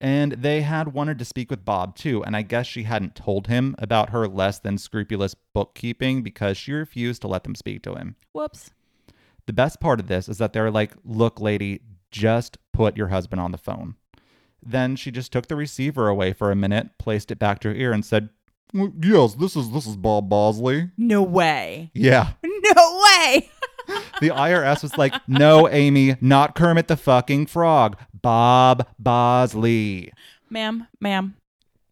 [0.00, 2.24] And they had wanted to speak with Bob too.
[2.24, 6.72] And I guess she hadn't told him about her less than scrupulous bookkeeping because she
[6.72, 8.16] refused to let them speak to him.
[8.32, 8.70] Whoops.
[9.46, 13.40] The best part of this is that they're like, look, lady, just put your husband
[13.40, 13.96] on the phone.
[14.64, 17.74] Then she just took the receiver away for a minute, placed it back to her
[17.74, 18.28] ear, and said,
[18.74, 20.90] "Well, Yes, this is this is Bob Bosley.
[20.96, 21.90] No way.
[21.94, 22.32] Yeah.
[22.72, 23.50] No way.
[24.20, 27.96] The IRS was like, no, Amy, not Kermit the fucking frog.
[28.12, 30.12] Bob Bosley.
[30.50, 31.36] ma'am, ma'am,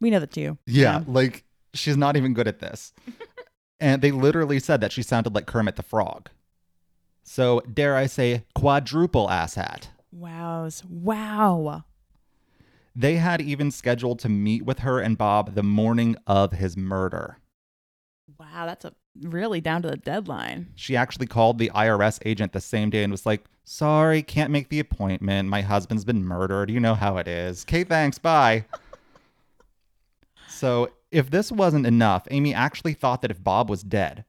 [0.01, 0.59] we know that's you.
[0.66, 1.05] Yeah, ma'am.
[1.09, 2.92] like she's not even good at this.
[3.81, 6.29] and they literally said that she sounded like Kermit the Frog.
[7.22, 9.88] So, dare I say, quadruple asshat.
[10.12, 10.83] Wows.
[10.88, 11.85] Wow.
[12.96, 17.38] They had even scheduled to meet with her and Bob the morning of his murder.
[18.38, 20.68] Wow, that's a really down to the deadline.
[20.74, 24.70] She actually called the IRS agent the same day and was like, Sorry, can't make
[24.70, 25.50] the appointment.
[25.50, 26.70] My husband's been murdered.
[26.70, 27.64] You know how it is.
[27.64, 28.18] Okay, thanks.
[28.18, 28.64] Bye.
[30.48, 34.24] so, if this wasn't enough, Amy actually thought that if Bob was dead,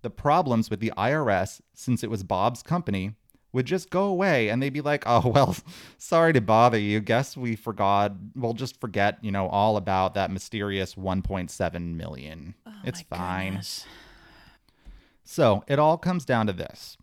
[0.00, 3.12] the problems with the IRS, since it was Bob's company,
[3.52, 5.56] would just go away and they'd be like, oh, well,
[5.98, 7.00] sorry to bother you.
[7.00, 8.12] Guess we forgot.
[8.34, 12.54] We'll just forget, you know, all about that mysterious 1.7 million.
[12.76, 13.52] Oh it's fine.
[13.52, 13.86] goodness.
[15.24, 16.96] So it all comes down to this.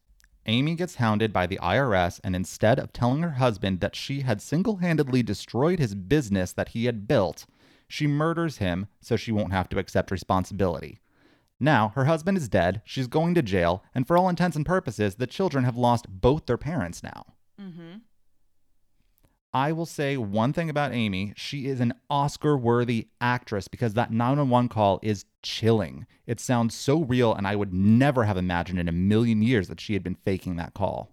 [0.46, 4.42] Amy gets hounded by the IRS, and instead of telling her husband that she had
[4.42, 7.46] single handedly destroyed his business that he had built,
[7.88, 11.00] she murders him so she won't have to accept responsibility.
[11.60, 15.16] Now, her husband is dead, she's going to jail, and for all intents and purposes,
[15.16, 17.26] the children have lost both their parents now.
[17.62, 18.00] Mm-hmm.
[19.54, 21.34] I will say one thing about Amy.
[21.36, 26.08] She is an Oscar worthy actress because that 911 call is chilling.
[26.26, 29.80] It sounds so real, and I would never have imagined in a million years that
[29.80, 31.12] she had been faking that call.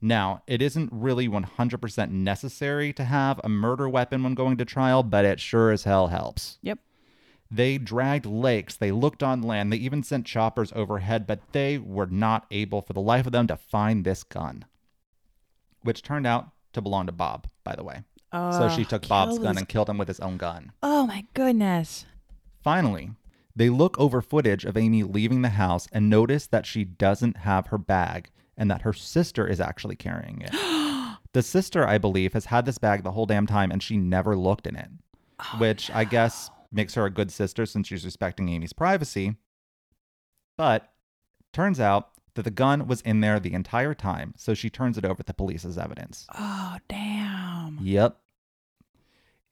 [0.00, 5.04] Now, it isn't really 100% necessary to have a murder weapon when going to trial,
[5.04, 6.58] but it sure as hell helps.
[6.62, 6.80] Yep.
[7.48, 12.06] They dragged lakes, they looked on land, they even sent choppers overhead, but they were
[12.06, 14.64] not able for the life of them to find this gun,
[15.82, 18.04] which turned out to belong to Bob, by the way.
[18.32, 20.72] Oh, So she took Bob's gun and killed him with his own gun.
[20.82, 22.06] Oh my goodness.
[22.62, 23.10] Finally,
[23.54, 27.68] they look over footage of Amy leaving the house and notice that she doesn't have
[27.68, 30.50] her bag and that her sister is actually carrying it.
[31.32, 34.36] the sister, I believe, has had this bag the whole damn time and she never
[34.36, 34.90] looked in it,
[35.40, 39.36] oh, which I guess makes her a good sister since she's respecting Amy's privacy.
[40.58, 40.92] But
[41.52, 45.04] turns out that the gun was in there the entire time, so she turns it
[45.04, 46.26] over to police as evidence.
[46.38, 47.78] Oh damn.
[47.82, 48.18] Yep.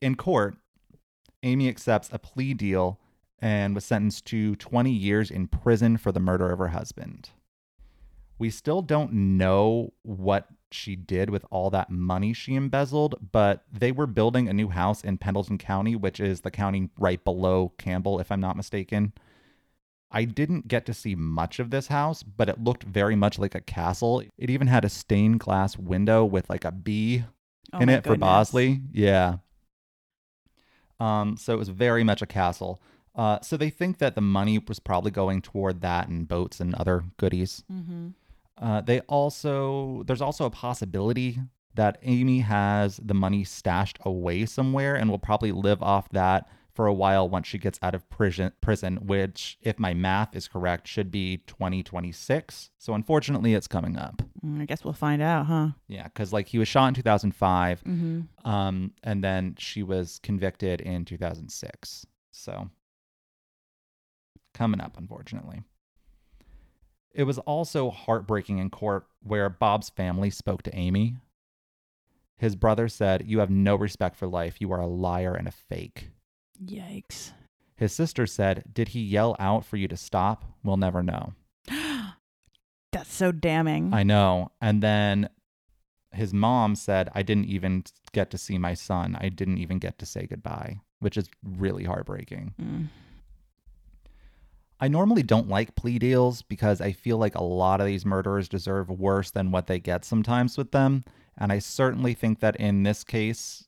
[0.01, 0.57] In court,
[1.43, 3.01] Amy accepts a plea deal
[3.41, 7.31] and was sentenced to 20 years in prison for the murder of her husband.
[8.39, 13.93] We still don't know what she did with all that money she embezzled, but they
[13.93, 18.19] were building a new house in Pendleton County, which is the county right below Campbell,
[18.19, 19.13] if I'm not mistaken.
[20.15, 23.57] I didn't get to see much of this house, but it looked very much like
[23.57, 24.23] a castle.
[24.39, 27.25] It even had a stained glass window with like a bee
[27.73, 28.17] Oh in it for.
[28.17, 28.81] Bosley.
[28.93, 29.39] Yeah.
[31.01, 32.81] Um, so it was very much a castle.
[33.17, 36.75] Uh, so they think that the money was probably going toward that and boats and
[36.77, 37.65] other goodies.
[37.71, 38.09] Mm-hmm.
[38.57, 41.41] Uh, they also there's also a possibility
[41.75, 46.87] that Amy has the money stashed away somewhere and will probably live off that for
[46.87, 48.53] a while once she gets out of prison.
[48.61, 52.71] Prison, which, if my math is correct, should be 2026.
[52.79, 54.23] So unfortunately, it's coming up.
[54.45, 55.69] Mm, I guess we'll find out, huh?
[55.89, 57.85] Yeah, because like he was shot in 2005.
[57.85, 58.51] Mm-hmm.
[58.51, 62.07] Um, and then she was convicted in 2006.
[62.33, 62.69] So
[64.53, 65.63] coming up, unfortunately.
[67.13, 71.17] It was also heartbreaking in court where Bob's family spoke to Amy.
[72.39, 74.61] His brother said, You have no respect for life.
[74.61, 76.09] You are a liar and a fake.
[76.63, 77.33] Yikes.
[77.77, 80.45] His sister said, Did he yell out for you to stop?
[80.63, 81.35] We'll never know.
[82.93, 83.93] That's so damning.
[83.93, 84.53] I know.
[84.61, 85.29] And then
[86.13, 89.17] his mom said, I didn't even get to see my son.
[89.21, 92.55] I didn't even get to say goodbye, which is really heartbreaking.
[92.61, 92.89] Mm.
[94.81, 98.49] I normally don't like plea deals because I feel like a lot of these murderers
[98.49, 101.05] deserve worse than what they get sometimes with them.
[101.39, 103.67] And I certainly think that in this case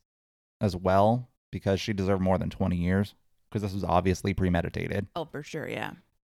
[0.61, 3.15] as well, because she deserved more than 20 years,
[3.49, 5.07] because this was obviously premeditated.
[5.17, 5.67] Oh, for sure.
[5.67, 5.93] Yeah.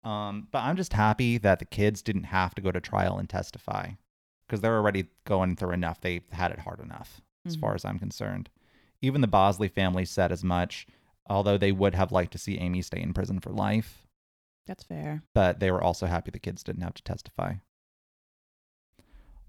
[0.05, 3.29] Um, but I'm just happy that the kids didn't have to go to trial and
[3.29, 3.89] testify
[4.47, 5.99] because they're already going through enough.
[5.99, 7.59] They had it hard enough, as Mhm.
[7.59, 8.49] far as I'm concerned.
[9.01, 10.87] Even the Bosley family said as much,
[11.29, 14.07] although they would have liked to see Amy stay in prison for life
[14.67, 15.23] That's fair.
[15.33, 17.55] but they were also happy the kids didn't have to testify.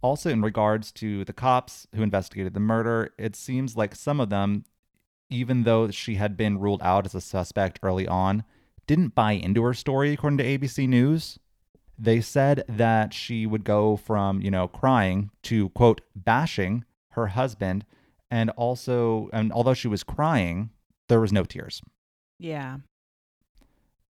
[0.03, 4.31] Also, in regards to the cops who investigated the murder, it seems like some of
[4.31, 4.65] them,
[5.31, 8.45] even though she had been ruled out as a suspect early on,
[8.87, 11.39] didn't buy into her story, according to ABC News.
[11.99, 17.85] They said that she would go from, you know, crying to, quote, bashing her husband.
[18.31, 20.71] And also, and although she was crying,
[21.09, 21.83] there was no tears
[22.39, 22.79] Yeah.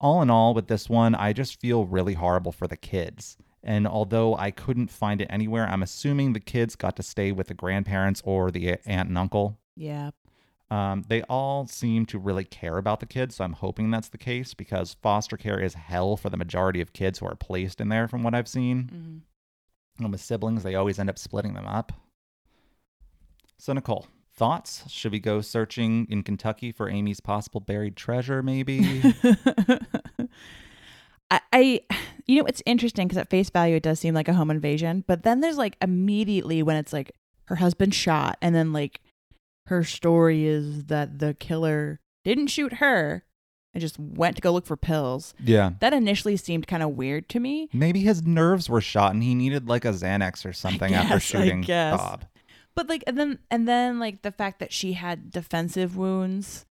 [0.01, 3.37] all in all, with this one, I just feel really horrible for the kids.
[3.63, 7.47] And although I couldn't find it anywhere, I'm assuming the kids got to stay with
[7.47, 9.57] the grandparents or the aunt and uncle.
[9.75, 10.11] Yeah.
[10.71, 14.19] Um, they all seem to really care about the kids, so I'm hoping that's the
[14.19, 17.89] case because foster care is hell for the majority of kids who are placed in
[17.89, 18.89] there, from what I've seen.
[19.97, 21.91] hmm And with siblings, they always end up splitting them up.
[23.57, 24.83] So, Nicole, thoughts?
[24.89, 29.01] Should we go searching in Kentucky for Amy's possible buried treasure, maybe?
[31.31, 31.81] I, I,
[32.25, 35.03] you know, it's interesting because at face value, it does seem like a home invasion.
[35.07, 37.11] But then there's like immediately when it's like
[37.45, 39.01] her husband shot, and then like
[39.69, 43.23] her story is that the killer didn't shoot her
[43.73, 45.33] and just went to go look for pills.
[45.43, 45.71] yeah.
[45.79, 47.69] That initially seemed kind of weird to me.
[47.71, 51.15] Maybe his nerves were shot and he needed like a Xanax or something after guess,
[51.15, 51.61] I shooting.
[51.63, 52.25] Bob.
[52.75, 56.65] But like, and then and then like the fact that she had defensive wounds,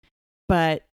[0.49, 0.85] but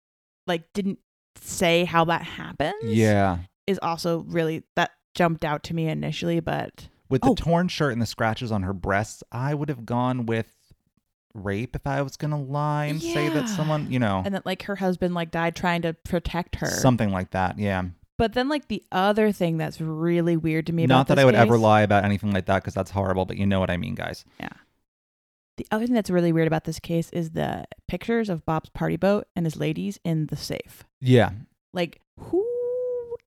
[0.47, 0.99] like didn't
[1.37, 2.85] say how that happens.
[2.85, 3.39] Yeah.
[3.67, 7.35] is also really that jumped out to me initially, but With the Oh.
[7.35, 10.57] torn shirt and the scratches on her breasts, I would have gone with
[11.35, 14.63] rape if I was to lie and say that someone, you know, and that like
[14.65, 16.67] her husband like died trying to protect her.
[16.67, 17.59] something like that.
[17.59, 17.85] Yeah.
[18.19, 21.25] but then like the other thing that's really weird to me about Not that I
[21.25, 23.77] would ever lie about anything like that because that's horrible, but you know what I
[23.77, 24.25] mean, guys.
[24.39, 24.49] Yeah.
[25.57, 28.97] The other thing that's really weird about this case is the pictures of Bob's party
[28.97, 30.85] boat and his ladies in the safe.
[31.01, 31.31] Yeah.
[31.73, 32.47] Like who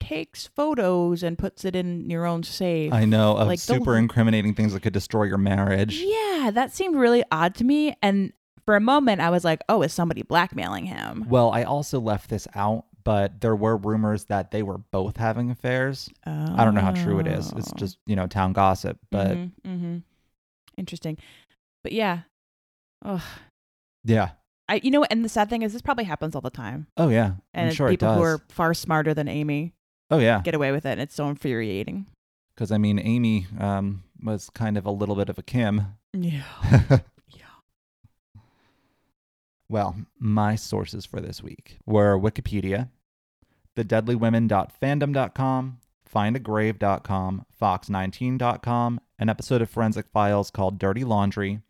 [0.07, 2.91] takes photos and puts it in your own safe?
[2.93, 5.99] I know of Like, the- super incriminating things that could destroy your marriage.
[5.99, 7.95] Yeah, that seemed really odd to me.
[8.01, 8.33] And
[8.65, 12.29] for a moment, I was like, "Oh, is somebody blackmailing him?" Well, I also left
[12.29, 16.09] this out, but there were rumors that they were both having affairs.
[16.25, 17.51] I don't know how true it is.
[17.53, 17.75] It's Oh.
[17.77, 20.01] just, you know, town gossip, but Mhm, mhm.
[20.77, 21.17] interesting.
[21.83, 22.21] But yeah,
[23.03, 23.23] oh,
[24.05, 24.29] yeah.
[24.69, 27.09] I you know, and the sad thing is, this probably happens all the time, Oh
[27.09, 27.33] yeah.
[27.53, 29.73] and I'm sure it people who are far smarter than Amy
[30.13, 30.41] oh yeah.
[30.41, 32.05] get away with it, and it's so infuriating.
[32.53, 35.95] Because I mean, Amy um, was kind of a little bit of a Kim.
[36.13, 36.43] Yeah,
[37.29, 38.39] yeah.
[39.67, 42.89] well, my sources for this week were Wikipedia,
[43.75, 45.79] thedeadlywomen.fandom.com,
[46.13, 51.61] findagrave.com, fox19.com, an episode of Forensic Files called Dirty Laundry,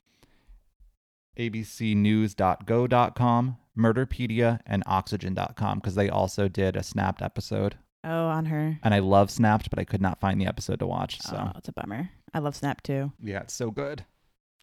[1.38, 7.77] abcnews.go.com, Murderpedia, and Oxygen.com because they also did a Snapped episode.
[8.04, 8.78] Oh, on her.
[8.84, 11.22] And I love Snapped, but I could not find the episode to watch.
[11.22, 12.10] So, Oh, it's a bummer.
[12.34, 13.12] I love Snap too.
[13.22, 14.04] yeah, it's so good.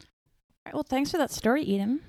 [0.00, 0.06] All
[0.66, 2.00] right, well, thanks for that story, Eden.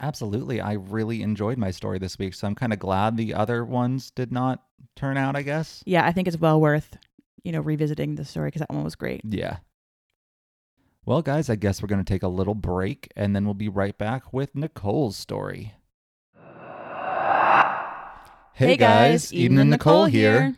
[0.00, 0.60] Absolutely.
[0.60, 2.34] I really enjoyed my story this week.
[2.34, 4.62] So I'm kind of glad the other ones did not
[4.96, 5.82] turn out, I guess.
[5.86, 6.96] Yeah, I think it's well worth
[7.44, 9.20] you know revisiting the story because that one was great.
[9.24, 9.58] Yeah.
[11.04, 13.68] Well, guys, I guess we're going to take a little break and then we'll be
[13.68, 15.72] right back with Nicole's story.
[18.58, 20.56] Hey, guys, Eden and Nicole here.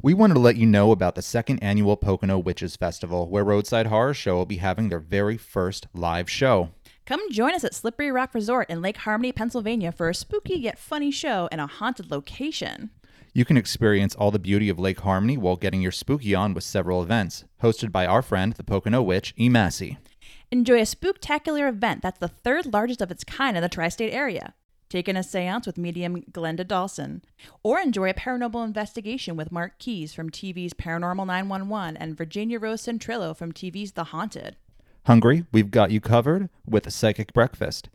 [0.00, 3.88] We wanted to let you know about the second annual Pocono Witches Festival, where Roadside
[3.88, 6.70] Horror Show will be having their very first live show.
[7.06, 10.78] Come join us at Slippery Rock Resort in Lake Harmony, Pennsylvania for a spooky yet
[10.78, 12.90] funny show in a haunted location.
[13.32, 16.62] You can experience all the beauty of Lake Harmony while getting your spooky on with
[16.62, 19.48] several events, hosted by our friend, the Pocono Witch, E.
[19.48, 19.98] Massey.
[20.52, 24.12] Enjoy a spooktacular event that's the third largest of its kind in the tri state
[24.12, 24.54] area.
[24.88, 27.22] Take in a seance with medium Glenda Dawson.
[27.62, 32.82] Or enjoy a paranormal investigation with Mark Keys from TV's Paranormal 911 and Virginia Rose
[32.82, 34.56] Centrillo from TV's The Haunted.
[35.06, 35.46] Hungry?
[35.52, 37.88] We've got you covered with a psychic breakfast.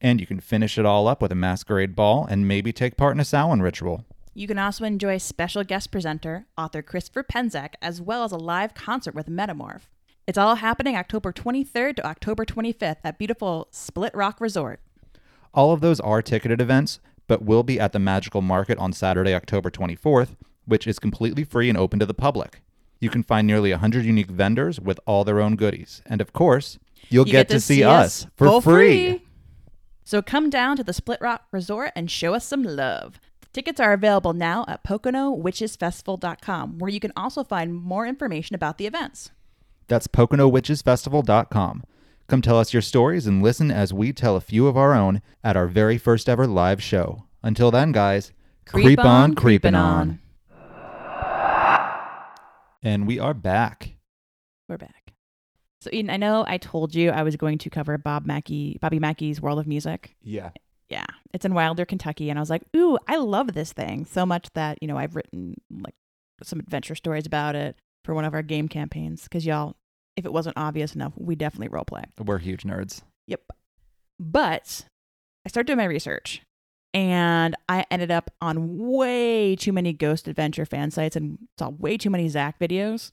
[0.00, 3.14] And you can finish it all up with a masquerade ball and maybe take part
[3.14, 4.04] in a Samhain ritual.
[4.32, 8.74] You can also enjoy special guest presenter, author Christopher Penczak, as well as a live
[8.74, 9.88] concert with Metamorph.
[10.26, 14.80] It's all happening October 23rd to October 25th at beautiful Split Rock Resort.
[15.52, 19.34] All of those are ticketed events, but will be at the Magical Market on Saturday,
[19.34, 22.62] October 24th, which is completely free and open to the public.
[23.00, 26.02] You can find nearly 100 unique vendors with all their own goodies.
[26.06, 26.78] And of course,
[27.08, 29.22] you'll You get, to, see, us for free.
[30.04, 33.18] So come down to the Split Rock Resort and show us some love.
[33.52, 38.86] Tickets are available now at PoconoWitchesFestival.com, where you can also find more information about the
[38.86, 39.30] events.
[39.88, 41.84] That's PoconoWitchesFestival.com.
[42.30, 45.20] Come tell us your stories and listen as we tell a few of our own
[45.42, 47.24] at our very first ever live show.
[47.42, 48.30] Until then, guys,
[48.64, 50.20] creep on creeping on.
[52.84, 53.96] And we are back.
[54.68, 55.12] We're back.
[55.80, 59.00] So Eden, I know I told you I was going to cover Bob Mackey, Bobby
[59.00, 60.14] Mackey's World of Music.
[60.22, 60.50] Yeah.
[60.88, 64.24] Yeah, it's in Wilder, Kentucky, and I was like, "Ooh, I love this thing so
[64.24, 65.94] much that you know I've written like
[66.44, 69.76] some adventure stories about it for one of our game campaigns because y'all,
[70.20, 72.04] if it wasn't obvious enough, we definitely role play.
[72.22, 73.02] We're huge nerds.
[73.26, 73.42] Yep.
[74.18, 74.84] But
[75.44, 76.42] I started doing my research
[76.94, 81.96] and I ended up on way too many Ghost Adventure fan sites and saw way
[81.96, 83.12] too many Zak videos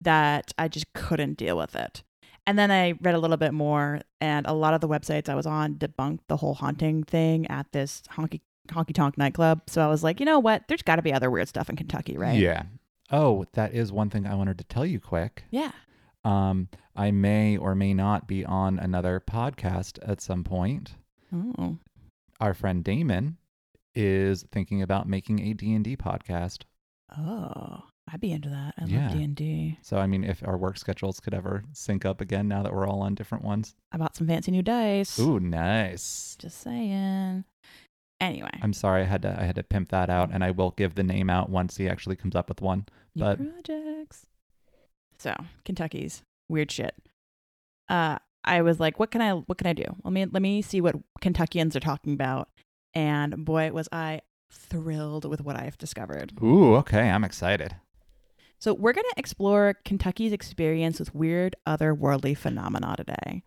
[0.00, 2.02] that I just couldn't deal with it.
[2.46, 5.36] And then I read a little bit more, and a lot of the websites I
[5.36, 9.62] was on debunked the whole haunting thing at this honky honky tonk nightclub.
[9.68, 10.64] So I was like, you know what?
[10.66, 12.38] There's got to be other weird stuff in Kentucky, right?
[12.38, 12.64] Yeah.
[13.10, 15.44] Oh, that is one thing I wanted to tell you quick.
[15.50, 15.72] Yeah.
[16.24, 20.94] Um, I may or may not be on another podcast at some point.
[21.34, 21.78] Oh.
[22.40, 23.36] Our friend Damon
[23.94, 26.62] is thinking about making a D&D podcast.
[27.16, 27.82] Oh.
[28.12, 28.74] I'd be into that.
[28.78, 29.08] I Yeah.
[29.08, 29.78] love D and D.
[29.80, 32.86] So I mean if our work schedules could ever sync up again now that we're
[32.86, 33.74] all on different ones.
[33.92, 35.18] I bought some fancy new dice.
[35.20, 36.36] Ooh, nice.
[36.38, 37.44] Just saying.
[38.20, 40.72] Anyway, I'm sorry I had to I had to pimp that out and I will
[40.72, 42.86] give the name out once he actually comes up with one.
[43.14, 44.26] new but- projects.
[45.22, 46.94] So Kentucky's weird shit.
[47.88, 49.84] Uh, I was like, what can I what can I do?
[50.02, 52.48] Let me let me see what Kentuckians are talking about.
[52.92, 56.32] And boy, was I thrilled with what I've discovered.
[56.42, 57.76] Ooh, okay, I'm excited.
[58.58, 63.44] So we're gonna explore Kentucky's experience with weird otherworldly phenomena today.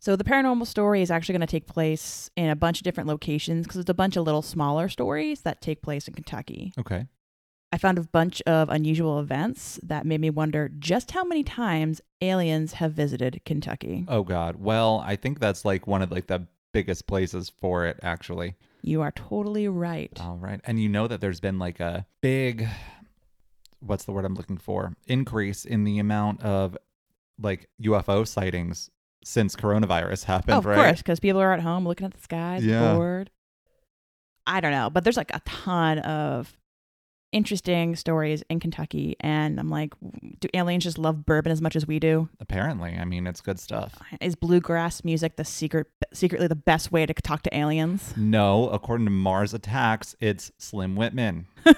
[0.00, 3.08] So the paranormal story is actually going to take place in a bunch of different
[3.08, 6.72] locations because it's a bunch of little smaller stories that take place in Kentucky.
[6.78, 7.06] Okay.
[7.72, 12.00] I found a bunch of unusual events that made me wonder just how many times
[12.22, 14.04] aliens have visited Kentucky.
[14.08, 14.56] Oh god.
[14.56, 18.54] Well, I think that's like one of like the biggest places for it actually.
[18.82, 20.12] You are totally right.
[20.20, 20.60] All right.
[20.64, 22.66] And you know that there's been like a big
[23.80, 24.94] what's the word I'm looking for?
[25.06, 26.76] Increase in the amount of
[27.40, 28.90] like UFO sightings
[29.22, 30.76] since coronavirus happened, Oh, of right?
[30.86, 32.94] course, because people are at home looking at the skies, Yeah.
[32.94, 33.30] bored.
[34.46, 36.56] I don't know, but there's like a ton of
[37.32, 39.94] interesting stories in Kentucky, and I'm like,
[40.40, 42.28] do aliens just love bourbon as much as we do?
[42.40, 42.96] Apparently.
[42.96, 43.94] I mean, it's good stuff.
[44.20, 48.14] Is bluegrass music the secret, secretly the best way to talk to aliens?
[48.16, 51.46] No, according to Mars Attacks, it's Slim Whitman.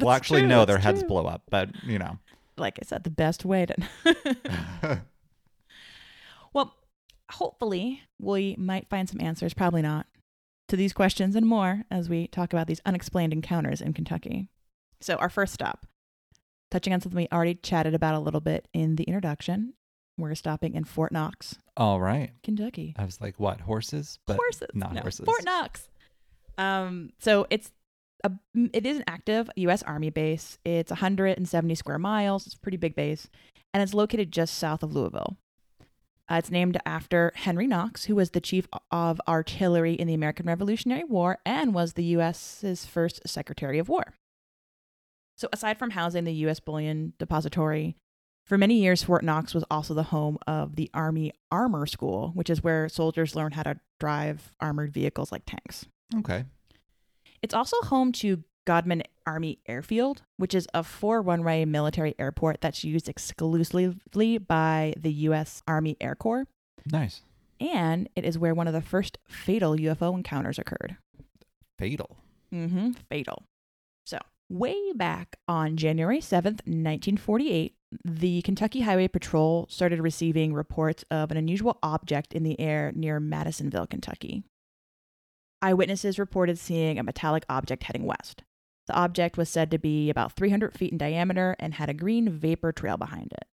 [0.00, 1.08] Well, actually, true, no, their heads true.
[1.08, 2.18] blow up, but you know.
[2.56, 5.02] Like I said, the best way to.
[6.52, 6.74] Well,
[7.30, 10.06] hopefully, we might find some answers, probably not,
[10.68, 14.48] to these questions and more as we talk about these unexplained encounters in Kentucky.
[15.00, 15.86] So, our first stop,
[16.70, 19.74] touching on something we already chatted about a little bit in the introduction,
[20.16, 22.32] we're stopping in Fort Knox, All right.
[22.42, 22.94] Kentucky.
[22.98, 24.18] I was like, what, horses?
[24.26, 25.24] But horses, not no, horses.
[25.24, 25.88] Fort Knox.
[26.58, 27.70] Um, so it's
[28.24, 28.32] a
[28.72, 29.82] it is an active U.S.
[29.84, 30.58] Army base.
[30.64, 32.46] It's 170 square miles.
[32.46, 33.28] It's a pretty big base,
[33.72, 35.36] and it's located just south of Louisville.
[36.30, 40.46] Uh, it's named after Henry Knox, who was the chief of artillery in the American
[40.46, 44.12] Revolutionary War and was the U.S.'s first Secretary of War.
[45.38, 46.58] So, aside from housing the U.S.
[46.58, 47.96] Bullion Depository,
[48.44, 52.50] for many years, Fort Knox was also the home of the Army Armor School, which
[52.50, 55.86] is where soldiers learn how to drive armored vehicles like tanks.
[56.16, 56.44] Okay.
[57.40, 62.82] It's also home to Godman Army Airfield, which is a four runway military airport that's
[62.82, 65.62] used exclusively by the U.S.
[65.68, 66.46] Army Air Corps.
[66.90, 67.22] Nice.
[67.60, 70.96] And it is where one of the first fatal UFO encounters occurred.
[71.78, 72.16] Fatal.
[72.52, 72.92] Mm-hmm.
[73.08, 73.44] Fatal.
[74.04, 74.18] So,
[74.48, 77.74] way back on January 7th, 1948,
[78.04, 83.20] the Kentucky Highway Patrol started receiving reports of an unusual object in the air near
[83.20, 84.42] Madisonville, Kentucky.
[85.60, 88.42] Eyewitnesses reported seeing a metallic object heading west.
[88.86, 92.30] The object was said to be about 300 feet in diameter and had a green
[92.30, 93.46] vapor trail behind it.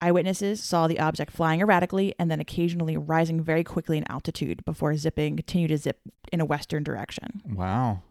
[0.00, 4.96] Eyewitnesses saw the object flying erratically and then occasionally rising very quickly in altitude before
[4.96, 6.00] zipping, continued to zip
[6.32, 7.42] in a western direction.
[7.44, 8.02] Wow.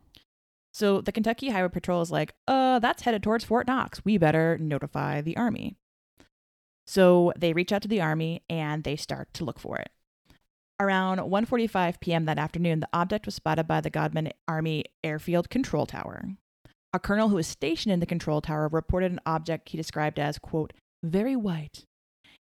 [0.74, 4.04] So the Kentucky Highway Patrol is like, uh, that's headed towards Fort Knox.
[4.06, 5.76] We better notify the Army.
[6.86, 9.90] So they reach out to the Army and they start to look for it.
[10.80, 12.26] Around 1:45 p.m.
[12.26, 16.30] that afternoon, the object was spotted by the Godman Army Airfield Control Tower.
[16.94, 20.40] A colonel who was stationed in the control tower reported an object he described as,
[20.40, 21.86] quote, very white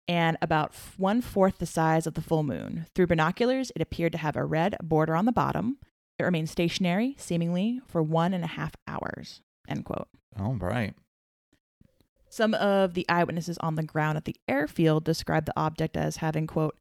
[0.07, 2.87] and about one fourth the size of the full moon.
[2.95, 5.77] Through binoculars, it appeared to have a red border on the bottom.
[6.21, 9.41] It remained stationary, seemingly, for one and a half hours.
[9.67, 10.07] End quote.
[10.39, 10.93] All right.
[12.29, 16.45] Some of the eyewitnesses on the ground at the airfield described the object as having,
[16.45, 16.77] quote,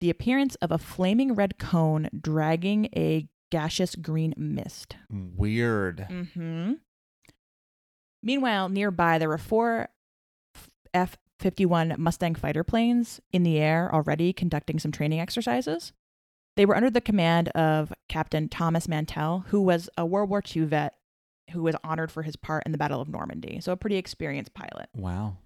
[0.00, 4.96] the appearance of a flaming red cone dragging a gaseous green mist.
[5.10, 6.06] Weird.
[6.10, 6.72] Mm-hmm.
[8.22, 9.90] Meanwhile, nearby, there were four
[10.94, 15.92] F 51 Mustang fighter planes in the air already conducting some training exercises.
[16.56, 20.64] They were under the command of Captain Thomas Mantell, who was a World War II
[20.64, 20.94] vet
[21.52, 23.60] who was honored for his part in the Battle of Normandy.
[23.60, 24.88] So, a pretty experienced pilot.
[24.94, 25.36] Wow.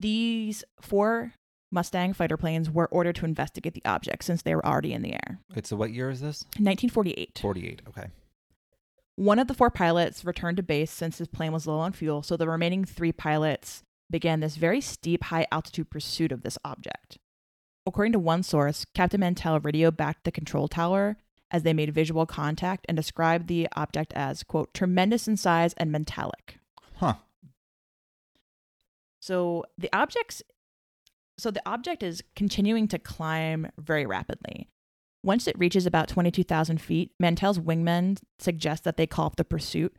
[0.00, 1.32] These four
[1.72, 5.12] Mustang fighter planes were ordered to investigate the object since they were already in the
[5.12, 5.40] air.
[5.54, 6.44] Wait, so what year is this?
[6.58, 7.40] 1948.
[7.42, 7.82] 48.
[7.88, 8.06] Okay.
[9.16, 12.22] One of the four pilots returned to base since his plane was low on fuel,
[12.22, 17.18] so the remaining three pilots began this very steep, high altitude pursuit of this object.
[17.86, 21.16] According to one source, Captain Mantell radioed back to the control tower
[21.50, 25.92] as they made visual contact and described the object as, quote, tremendous in size and
[25.92, 26.58] metallic.
[26.96, 27.14] Huh.
[29.20, 30.42] So the objects
[31.38, 34.68] so the object is continuing to climb very rapidly.
[35.22, 39.94] Once it reaches about 22,000 feet, Mantell's wingmen suggest that they call off the pursuit.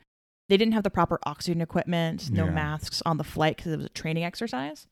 [0.48, 2.50] They didn't have the proper oxygen equipment, no Yeah.
[2.50, 4.88] masks on the flight because it was a training exercise.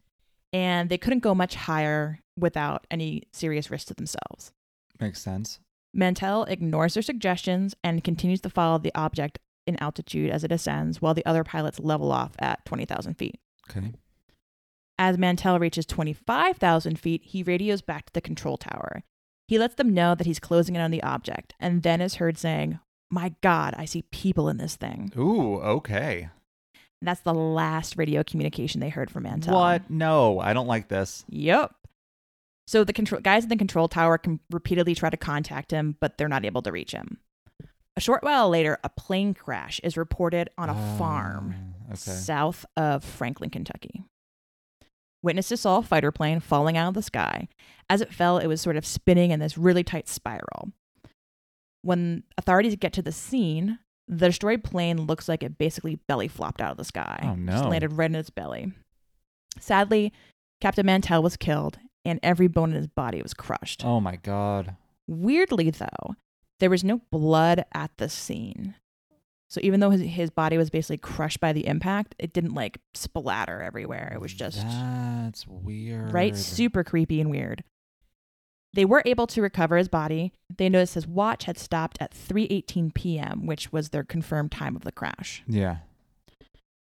[0.57, 4.53] And they couldn't go much higher without any serious risk to themselves.
[4.99, 5.61] Makes sense.
[5.93, 11.03] Mantell ignores their suggestions and continues to follow the object in altitude as it ascends,
[11.03, 13.39] while the other pilots level off at 20,000 feet.
[13.69, 13.93] Okay.
[14.99, 19.03] As Mantell reaches 25,000 feet, he radios back to the control tower.
[19.49, 22.39] He lets them know that he's closing in on the object, and then is heard
[22.39, 22.79] saying,
[23.11, 25.13] My God, I see people in this thing.
[25.19, 26.31] Ooh, okay.
[27.01, 29.55] And that's the last radio communication they heard from Mantell.
[29.55, 29.91] What?
[29.91, 31.25] No, I don't like this.
[31.29, 31.75] Yep.
[32.67, 36.17] So the control guys in the control tower can repeatedly try to contact him, but
[36.19, 37.19] they're not able to reach him.
[37.97, 41.55] A short while later, a plane crash is reported on a farm
[41.89, 41.97] Ah, Okay.
[41.97, 44.03] south of Franklin, Kentucky.
[45.23, 47.47] Witnesses saw a fighter plane falling out of the sky.
[47.89, 50.73] As it fell, it was sort of spinning in this really tight spiral.
[51.83, 53.79] When authorities get to the scene,
[54.09, 57.21] the destroyed plane looks like it basically belly flopped out of the sky.
[57.23, 57.69] Oh, Just no.
[57.71, 58.73] landed right in its belly.
[59.59, 60.13] Sadly,
[60.61, 63.85] Captain Mantell was killed, and every bone in his body was crushed.
[63.85, 64.77] Oh my god.
[65.09, 66.15] Weirdly, though,
[66.61, 68.75] there was no blood at the scene.
[69.49, 72.79] So even though his, his body was basically crushed by the impact, it didn't like
[72.95, 74.11] splatter everywhere.
[74.13, 76.13] It was just That's weird.
[76.13, 77.63] right, super creepy and weird.
[78.77, 80.33] They were able to recover his body.
[80.57, 84.83] They noticed his watch had stopped at 3:18 p.m., which was their confirmed time of
[84.85, 85.43] the crash.
[85.49, 85.79] Yeah.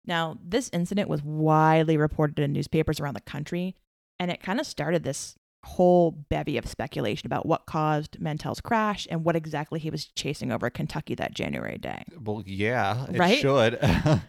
[0.06, 3.76] Now, this incident was widely reported in newspapers around the country,
[4.20, 5.36] and it kind of started this
[5.66, 10.52] whole bevy of speculation about what caused Mantell's crash and what exactly he was chasing
[10.52, 12.04] over Kentucky that January day.
[12.22, 13.40] Well, yeah, it Right?
[13.40, 13.80] should.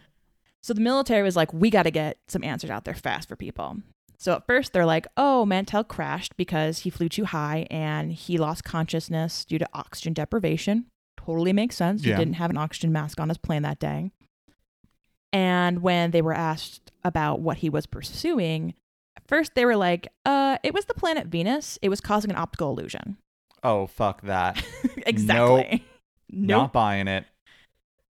[0.61, 3.37] So the military was like, we got to get some answers out there fast for
[3.37, 3.77] people.
[4.19, 8.37] So at first they're like, oh, Mantell crashed because he flew too high and he
[8.37, 10.87] lost consciousness due to oxygen deprivation.
[11.17, 12.03] Totally makes sense.
[12.03, 12.17] Yeah.
[12.17, 14.11] He didn't have an oxygen mask on his plane that day.
[15.31, 18.73] And when they were asked about what he was pursuing,
[19.15, 21.79] at first they were like, uh, it was the planet Venus.
[21.81, 23.17] It was causing an optical illusion.
[23.63, 24.61] oh, fuck that.
[25.05, 25.85] exactly.
[26.29, 26.47] Nope.
[26.47, 27.25] Not buying it.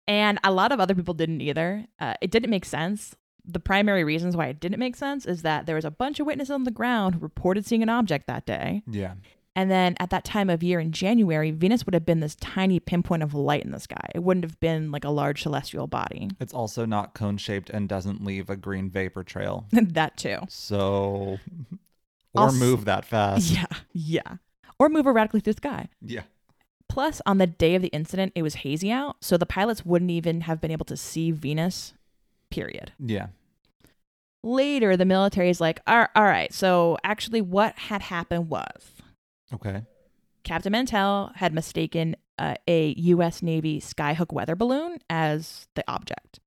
[0.08, 1.86] And a lot of other people didn't either.
[2.00, 3.16] Uh, it didn't make sense.
[3.48, 6.28] The primary reasons why it didn't make sense is that there was a bunch of
[6.28, 8.84] witnesses on the ground who reported seeing an object that day.
[8.90, 9.14] Yeah.
[9.56, 12.80] And then at that time of year in January, Venus would have been this tiny
[12.80, 14.06] pinpoint of light in the sky.
[14.14, 16.30] It wouldn't have been like a large celestial body.
[16.40, 19.66] It's also not cone shaped and doesn't leave a green vapor trail.
[19.72, 20.38] that too.
[20.48, 21.40] So,
[22.36, 23.50] I'll or s- move that fast.
[23.50, 24.36] Yeah, yeah.
[24.78, 25.88] Or move erratically through the sky.
[26.02, 26.22] Yeah.
[26.88, 30.12] Plus, on the day of the incident, it was hazy out, so the pilots wouldn't
[30.12, 31.94] even have been able to see Venus,
[32.52, 32.92] period.
[33.00, 33.28] Yeah.
[34.44, 38.92] Later, the military is like, all right, so actually, what had happened was
[39.54, 39.84] Okay.
[40.44, 43.42] Captain Mantell had mistaken uh, a U.S.
[43.42, 46.40] Navy Skyhook weather balloon as the object.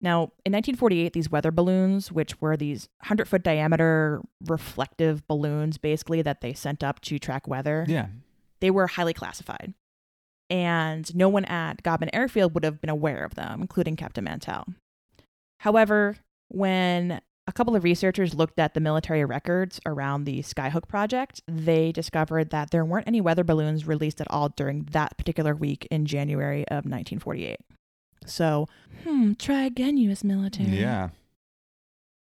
[0.00, 6.22] Now, in 1948, these weather balloons, which were these 100 foot diameter reflective balloons, basically
[6.22, 8.06] that they sent up to track weather, Yeah.
[8.60, 9.74] they were highly classified.
[10.48, 14.64] and no one at Godman Airfield would have been aware of them, including Captain Mantell.
[15.60, 16.16] However,
[16.48, 21.92] when a couple of researchers looked at the military records around the Skyhook project, they
[21.92, 26.06] discovered that there weren't any weather balloons released at all during that particular week in
[26.06, 27.58] January of 1948.
[28.24, 28.66] So,
[29.04, 30.24] hmm, try again, U.S.
[30.24, 30.70] military.
[30.70, 31.10] Yeah.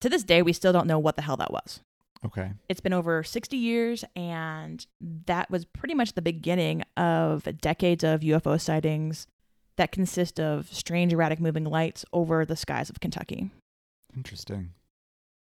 [0.01, 1.81] To this day, we still don't know what the hell that was.
[2.25, 2.53] Okay.
[2.68, 8.21] It's been over 60 years, and that was pretty much the beginning of decades of
[8.21, 9.27] UFO sightings
[9.77, 13.51] that consist of strange, erratic moving lights over the skies of Kentucky.
[14.16, 14.70] Interesting.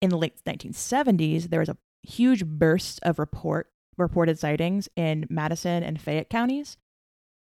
[0.01, 5.83] In the late 1970s, there was a huge burst of report reported sightings in Madison
[5.83, 6.77] and Fayette counties,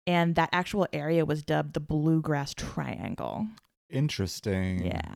[0.06, 3.46] and that actual area was dubbed the Bluegrass Triangle.
[3.90, 4.86] Interesting.
[4.86, 5.14] Yeah.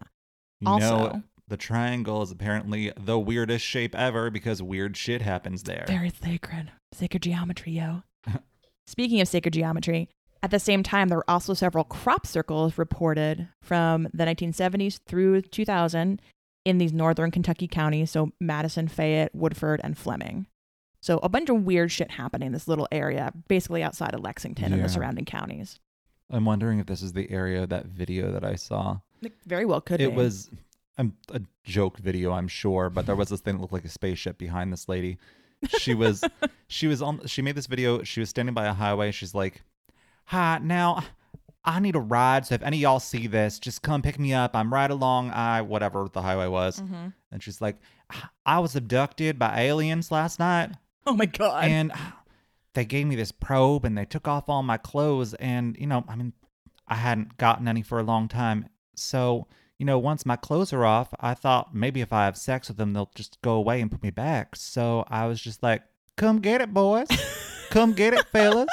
[0.60, 5.62] You Also- know, the triangle is apparently the weirdest shape ever because weird shit happens
[5.64, 5.84] there.
[5.88, 6.70] Very sacred.
[6.92, 8.02] Sacred geometry, yo.
[8.86, 10.08] Speaking of sacred geometry,
[10.42, 15.42] at the same time, there were also several crop circles reported from the 1970s through
[15.42, 16.20] 2000
[16.64, 18.10] in these northern Kentucky counties.
[18.10, 20.46] So Madison, Fayette, Woodford, and Fleming.
[21.00, 24.72] So a bunch of weird shit happening in this little area, basically outside of Lexington
[24.72, 25.78] and the surrounding counties.
[26.30, 28.98] I'm wondering if this is the area of that video that I saw.
[29.22, 30.16] It very well could it be.
[30.16, 30.50] was
[30.98, 33.90] um, a joke video, I'm sure, but there was this thing that looked like a
[33.90, 35.18] spaceship behind this lady.
[35.78, 36.22] She was,
[36.68, 37.26] she was on.
[37.26, 38.02] She made this video.
[38.02, 39.10] She was standing by a highway.
[39.10, 39.62] She's like,
[40.30, 41.02] "Hi, now
[41.64, 42.46] I need a ride.
[42.46, 44.56] So if any of y'all see this, just come pick me up.
[44.56, 47.12] I'm right along I whatever the highway was." Mhm.
[47.32, 47.76] And she's like,
[48.46, 50.70] "I was abducted by aliens last night."
[51.06, 51.64] Oh my God.
[51.64, 51.92] and
[52.74, 56.04] they gave me this probe and they took off all my clothes and you know
[56.08, 56.32] i mean
[56.86, 60.84] i hadn't gotten any for a long time so you know once my clothes are
[60.84, 63.90] off i thought maybe if i have sex with them they'll just go away and
[63.90, 65.82] put me back so i was just like
[66.16, 67.08] come get it boys
[67.70, 68.68] come get it fellas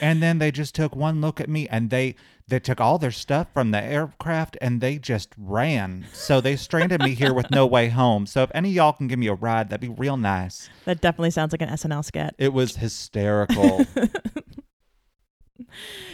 [0.00, 2.14] and then they just took one look at me and they
[2.46, 7.00] they took all their stuff from the aircraft and they just ran so they stranded
[7.00, 9.34] me here with no way home so if any of y'all can give me a
[9.34, 12.34] ride that'd be real nice that definitely sounds like an SNL sketch.
[12.38, 13.84] it was hysterical.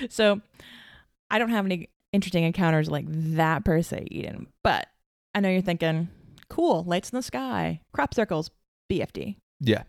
[0.08, 0.40] so
[1.30, 4.46] I don't have any interesting encounters like that per se, Eden.
[4.62, 4.88] But
[5.34, 6.08] I know you're thinking,
[6.48, 8.50] cool, lights in the sky, crop circles,
[8.90, 9.36] BFD.
[9.60, 9.82] yeah.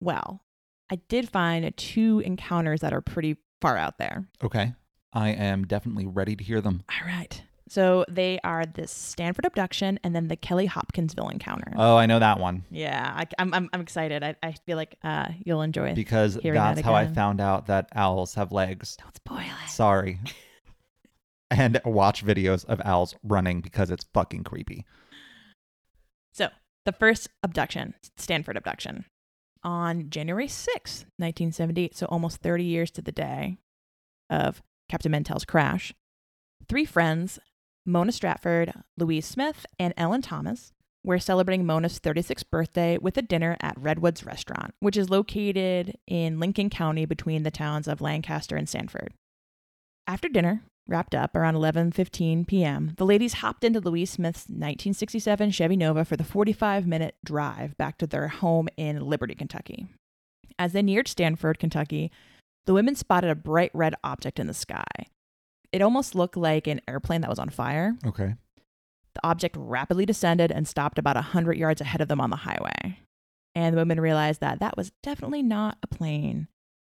[0.00, 0.42] Well,
[0.90, 4.28] I did find two encounters that are pretty far out there.
[4.42, 4.74] Okay.
[5.12, 6.82] I am definitely ready to hear them.
[6.90, 7.42] All right.
[7.68, 11.72] So they are the Stanford abduction and then the Kelly Hopkinsville encounter.
[11.76, 14.22] Oh, I know that one yeah, I, I'm, I'm I'm excited.
[14.22, 15.94] I, I feel like uh, you'll enjoy it.
[15.96, 18.96] because Hearing that that's how I found out that owls have legs.
[18.96, 19.70] Don't spoil it.
[19.70, 20.20] Sorry.
[21.50, 24.84] and watch videos of owls running because it's fucking creepy.
[26.32, 26.48] So,
[26.84, 29.06] the first abduction, Stanford abduction,
[29.66, 33.58] on January sixth, 1978, so almost 30 years to the day
[34.30, 35.92] of Captain Mantell's crash,
[36.68, 37.40] three friends,
[37.84, 40.72] Mona Stratford, Louise Smith, and Ellen Thomas,
[41.04, 46.38] were celebrating Mona's 36th birthday with a dinner at Redwoods Restaurant, which is located in
[46.38, 49.14] Lincoln County between the towns of Lancaster and Stanford.
[50.06, 55.76] After dinner, wrapped up around 11:15 p.m., the ladies hopped into Louise Smith's 1967 Chevy
[55.76, 59.86] Nova for the 45-minute drive back to their home in Liberty, Kentucky.
[60.58, 62.10] As they neared Stanford, Kentucky,
[62.66, 64.84] the women spotted a bright red object in the sky.
[65.72, 67.96] It almost looked like an airplane that was on fire.
[68.06, 68.34] Okay.
[69.14, 73.00] The object rapidly descended and stopped about 100 yards ahead of them on the highway.
[73.54, 76.48] And the women realized that that was definitely not a plane.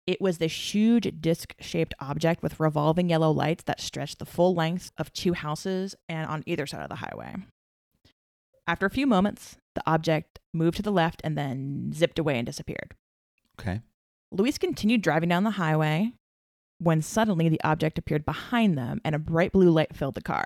[0.06, 4.54] It was this huge disc shaped object with revolving yellow lights that stretched the full
[4.54, 7.34] length of two houses and on either side of the highway.
[8.68, 12.46] After a few moments, the object moved to the left and then zipped away and
[12.46, 12.94] disappeared.
[13.60, 13.80] Okay.
[14.30, 16.12] Louise continued driving down the highway
[16.78, 20.44] when suddenly the object appeared behind them and a bright blue light filled the car.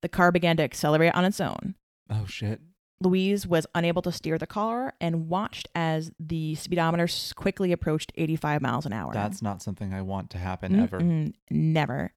[0.00, 1.74] The car began to accelerate on its own.
[2.10, 2.60] Oh shit.
[3.02, 8.62] Louise was unable to steer the car and watched as the speedometer quickly approached 85
[8.62, 9.12] miles an hour.
[9.12, 11.00] That's not something I want to happen ever.
[11.00, 12.12] Mm-mm, never.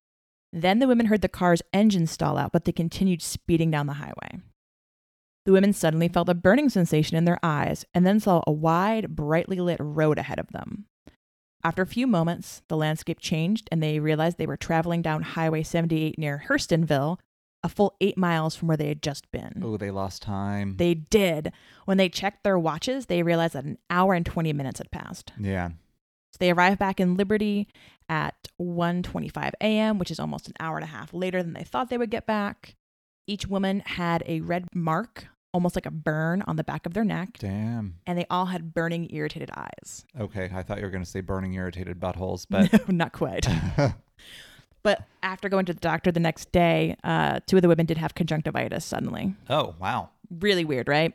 [0.53, 3.93] Then the women heard the car's engine stall out, but they continued speeding down the
[3.93, 4.39] highway.
[5.45, 9.15] The women suddenly felt a burning sensation in their eyes and then saw a wide,
[9.15, 10.85] brightly lit road ahead of them.
[11.63, 15.63] After a few moments, the landscape changed and they realized they were traveling down Highway
[15.63, 17.17] 78 near Hustonville,
[17.65, 19.61] a full eight miles from where they had just been.
[19.65, 20.77] Oh, they lost time.
[20.77, 21.51] They did.
[21.85, 25.33] When they checked their watches, they realized that an hour and 20 minutes had passed.
[25.39, 25.69] yeah.
[26.31, 27.69] So they arrived back in Liberty
[28.09, 31.89] at 1:25 a.m., which is almost an hour and a half later than they thought
[31.89, 32.75] they would get back.
[33.25, 37.05] Each woman had a red mark almost like a burn on the back of their
[37.05, 37.95] neck, Damn.
[38.05, 40.03] and they all had burning, irritated eyes.
[40.19, 43.47] Okay, I thought you were going to say burning irritated buttholes, but no, not quite.
[44.85, 47.97] But after going to the doctor the next day, uh, two of the women did
[47.97, 49.33] have conjunctivitis suddenly.
[49.49, 50.11] oh, wow.
[50.29, 51.11] Really weird, right?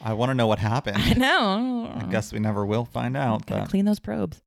[0.00, 0.96] I want to know what happened.
[1.00, 1.92] I know.
[1.94, 3.46] I guess we never will find out.
[3.46, 4.42] Gotta But clean those probes.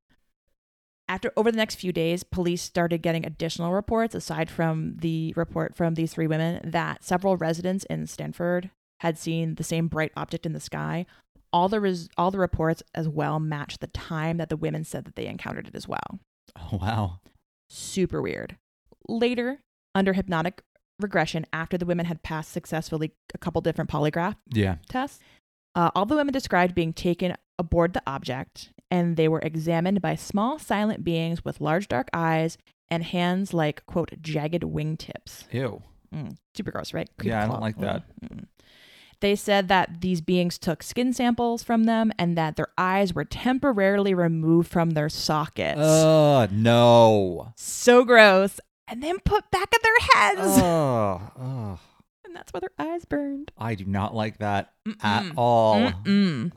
[1.08, 5.74] After over the next few days, police started getting additional reports aside from the report
[5.74, 10.44] from these three women that several residents in Stanford had seen the same bright object
[10.44, 11.06] in the sky.
[11.54, 15.06] All the res- all the reports as well matched the time that the women said
[15.06, 16.20] that they encountered it as well.
[16.54, 17.20] oh, wow.
[17.70, 18.56] Super weird.
[19.08, 19.60] Later,
[19.94, 20.62] under hypnotic
[21.00, 24.76] regression, after the women had passed successfully a couple different polygraph Yeah.
[24.88, 25.20] tests.
[25.74, 30.14] Uh, all the women described being taken aboard the object, and they were examined by
[30.16, 32.58] small, silent beings with large, dark eyes
[32.90, 35.44] and hands like, quote, jagged wingtips.
[35.52, 35.82] Ew.
[36.14, 37.08] Mm, super gross, right?
[37.22, 38.02] Yeah, I don't like that.
[38.22, 38.46] Mm.
[39.20, 43.24] They said that these beings took skin samples from them and that their eyes were
[43.24, 45.80] temporarily removed from their sockets.
[45.80, 47.52] Uh, no.
[47.56, 48.60] so gross.
[48.86, 50.58] And then put back in their heads.
[50.62, 51.78] Oh, oh.
[52.24, 53.52] and that's why their eyes burned.
[53.58, 55.32] I do not like that at Mm-mm.
[55.36, 55.80] all.
[55.80, 56.52] Mm-mm.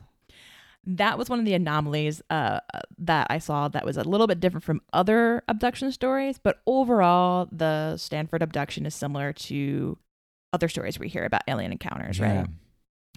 [0.84, 2.60] That was one of the anomalies uh,
[2.98, 7.48] that I saw that was a little bit different from other abduction stories, but overall,
[7.52, 9.96] the Stanford abduction is similar to
[10.52, 12.40] other stories we hear about alien encounters, Yeah.
[12.40, 12.46] right?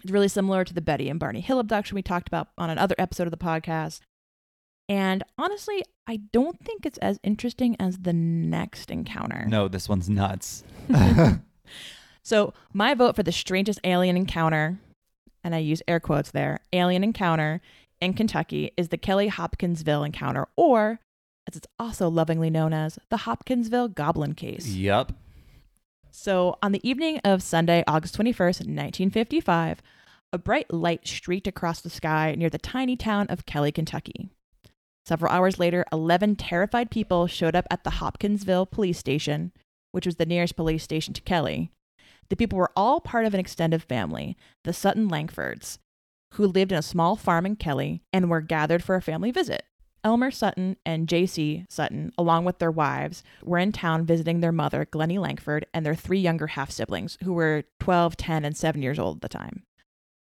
[0.04, 2.96] It's really similar to the Betty and Barney Hill abduction we talked about on another
[2.98, 4.02] episode of the podcast.
[4.88, 9.46] And honestly, I don't think it's as interesting as the next encounter.
[9.48, 10.64] No, this one's nuts.
[12.24, 14.80] So, my vote for the strangest alien encounter,
[15.44, 17.62] and I use air quotes there, alien encounter
[18.02, 21.00] in Kentucky is the Kelly Hopkinsville encounter, or
[21.48, 24.66] as it's also lovingly known as the Hopkinsville Goblin Case.
[24.70, 25.12] yep.
[26.18, 29.82] So, on the evening of Sunday, August 21st, 1955,
[30.32, 34.30] a bright light streaked across the sky near the tiny town of Kelly, Kentucky.
[35.05, 39.51] Several hours later, 11 terrified people showed up at the Hopkinsville police station,
[39.91, 41.70] which was the nearest police station to Kelly.
[42.30, 45.80] The people were all part of an extended family, the Sutton Langfords,
[46.36, 49.66] who lived in a small farm in Kelly and were gathered for a family visit.
[50.06, 51.66] Elmer Sutton and J.C.
[51.68, 55.95] Sutton, along with their wives, were in town visiting their mother, Glennie Langford, and their
[55.95, 59.64] three younger half siblings, who were 12, 10, and 7 years old at the time.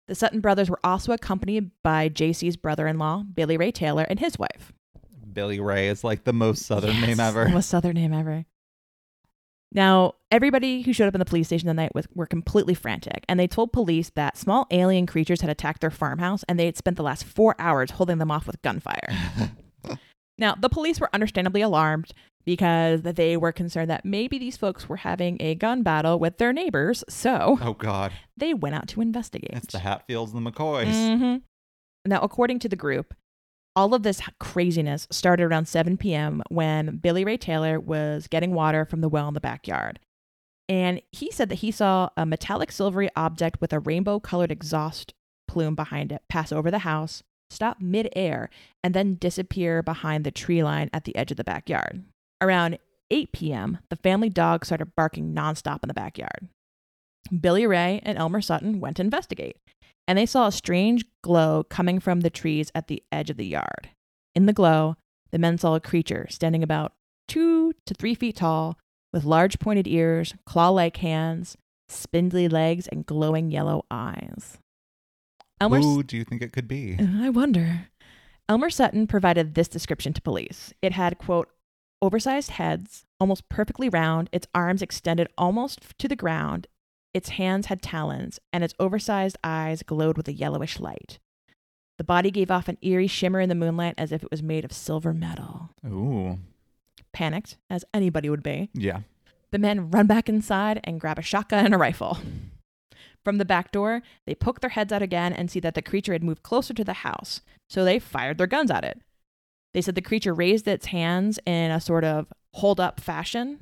[0.06, 4.20] The Sutton brothers were also accompanied by J.C.'s brother in law, Billy Ray Taylor, and
[4.20, 4.70] his wife.
[5.32, 7.48] Billy Ray is like the most southern Yes, name ever.
[7.48, 8.44] Most southern name ever.
[9.72, 13.24] Now, everybody who showed up in the police station that night was, were completely frantic,
[13.28, 16.76] and they told police that small alien creatures had attacked their farmhouse and they had
[16.76, 19.08] spent the last four hours holding them off with gunfire.
[20.40, 22.12] now, the police were understandably alarmed
[22.44, 26.52] because they were concerned that maybe these folks were having a gun battle with their
[26.52, 29.50] neighbors, so oh God, they went out to investigate.
[29.52, 31.18] it's the Hatfields and the McCoys.
[31.18, 31.36] hmm
[32.06, 33.14] Now, according to the group,
[33.76, 36.42] all of this craziness started around 7 p.m.
[36.48, 40.00] when Billy Ray Taylor was getting water from the well in the backyard.
[40.68, 45.14] And he said that he saw a metallic silvery object with a rainbow colored exhaust
[45.46, 48.48] plume behind it pass over the house, stop midair,
[48.82, 52.04] and then disappear behind the tree line at the edge of the backyard.
[52.40, 52.78] Around
[53.10, 56.48] 8 p.m., the family dog started barking nonstop in the backyard.
[57.40, 59.56] Billy Ray and Elmer Sutton went to investigate
[60.10, 63.46] and they saw a strange glow coming from the trees at the edge of the
[63.46, 63.90] yard.
[64.34, 64.96] In the glow,
[65.30, 66.94] the men saw a creature standing about
[67.28, 68.76] two to three feet tall,
[69.12, 71.56] with large pointed ears, claw like hands,
[71.88, 74.58] spindly legs, and glowing yellow eyes.
[75.60, 76.96] Elmer, Who do you think it could be?
[76.98, 77.88] I wonder.
[78.48, 80.72] Elmer Sutton provided this description to police.
[80.82, 81.48] It had, quote,
[82.02, 86.66] oversized heads, almost perfectly round, its arms extended almost to the ground,
[87.12, 91.18] its hands had talons, and its oversized eyes glowed with a yellowish light.
[91.98, 94.64] The body gave off an eerie shimmer in the moonlight as if it was made
[94.64, 95.70] of silver metal.
[95.86, 96.38] Ooh,
[97.12, 99.00] Panicked, as anybody would be, yeah.
[99.50, 102.18] the men run back inside and grab a shotgun and a rifle.
[103.24, 106.12] From the back door, they poke their heads out again and see that the creature
[106.12, 109.00] had moved closer to the house, so they fired their guns at it.
[109.74, 113.60] They said the creature raised its hands in a sort of hold up fashion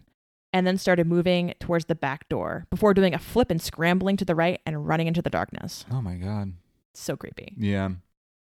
[0.53, 4.25] and then started moving towards the back door before doing a flip and scrambling to
[4.25, 5.85] the right and running into the darkness.
[5.91, 6.55] Oh my God.
[6.95, 7.53] So creepy.
[7.57, 7.91] Yeah.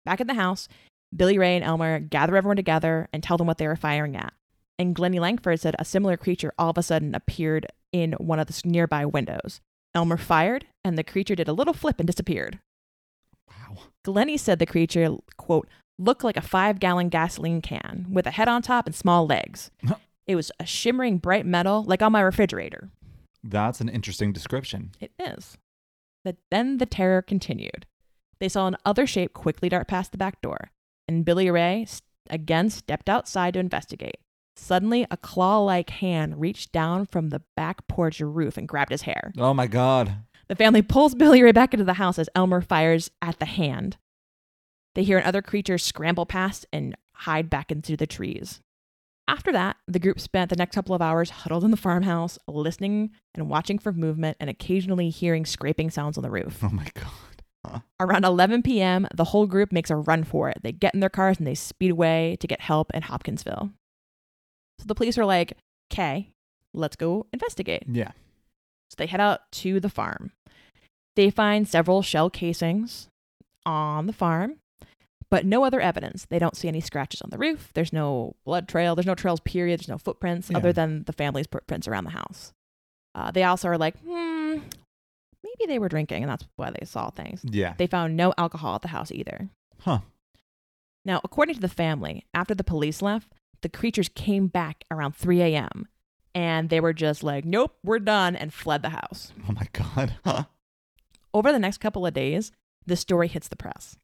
[0.06, 0.68] Back at the house,
[1.16, 4.34] Billy Ray and Elmer gather everyone together and tell them what they were firing at.
[4.78, 8.48] And Glennie Langford said a similar creature all of a sudden appeared in one of
[8.48, 9.62] the nearby windows.
[9.96, 12.60] Elmer fired, and the creature did a little flip and disappeared.
[13.50, 13.78] Wow.
[14.04, 15.68] Glennie said the creature, quote,
[16.00, 19.70] looked like a five gallon gasoline can with a head on top and small legs.
[20.26, 22.90] It was a shimmering bright metal like on my refrigerator.
[23.44, 24.92] That's an interesting description.
[25.00, 25.58] It is.
[26.26, 27.86] That then the terror continued.
[28.40, 30.72] They saw an other shape quickly dart past the back door,
[31.08, 31.86] and Billy Ray
[32.30, 34.16] again stepped outside to investigate.
[34.56, 39.34] Suddenly, a claw-like hand reached down from the back porch roof and grabbed his hair.
[39.38, 40.16] Oh my god.
[40.48, 43.98] The family pulls Billy Ray back into the house as Elmer fires at the hand.
[44.96, 48.62] They hear another creature scramble past and hide back into the trees.
[49.28, 53.12] After that, the group spent the next couple of hours huddled in the farmhouse, listening
[53.34, 56.60] and watching for movement and occasionally hearing scraping sounds on the roof.
[56.62, 57.84] Oh my god.
[58.00, 60.58] Around 11 p.m., the whole group makes a run for it.
[60.62, 63.72] They get in their cars and they speed away to get help in Hopkinsville.
[64.80, 65.54] So the police are like,
[65.92, 66.30] okay,
[66.74, 67.84] let's go investigate.
[67.88, 68.12] Yeah.
[68.90, 70.32] So they head out to the farm.
[71.16, 73.08] They find several shell casings
[73.66, 74.56] on the farm,
[75.30, 76.26] but no other evidence.
[76.30, 77.70] They don't see any scratches on the roof.
[77.74, 78.96] There's no blood trail.
[78.96, 79.80] There's no trails, period.
[79.80, 80.58] There's no footprints Yeah.
[80.58, 82.52] other than the family's footprints around the house.
[83.16, 84.58] Uh, they also are like, hmm,
[85.44, 87.42] maybe they were drinking and that's why they saw things.
[87.44, 87.76] Yeah.
[87.78, 89.50] They found no alcohol at the house either.
[89.82, 90.00] Huh.
[91.06, 93.28] Now, according to the family, after the police left,
[93.64, 95.88] the creatures came back around 3 a.m.
[96.36, 99.32] and they were just like, nope, we're done, and fled the house.
[99.50, 100.16] Oh my god.
[100.24, 100.44] Huh.
[101.34, 102.52] Over the next couple of days,
[102.86, 103.98] the story hits the press.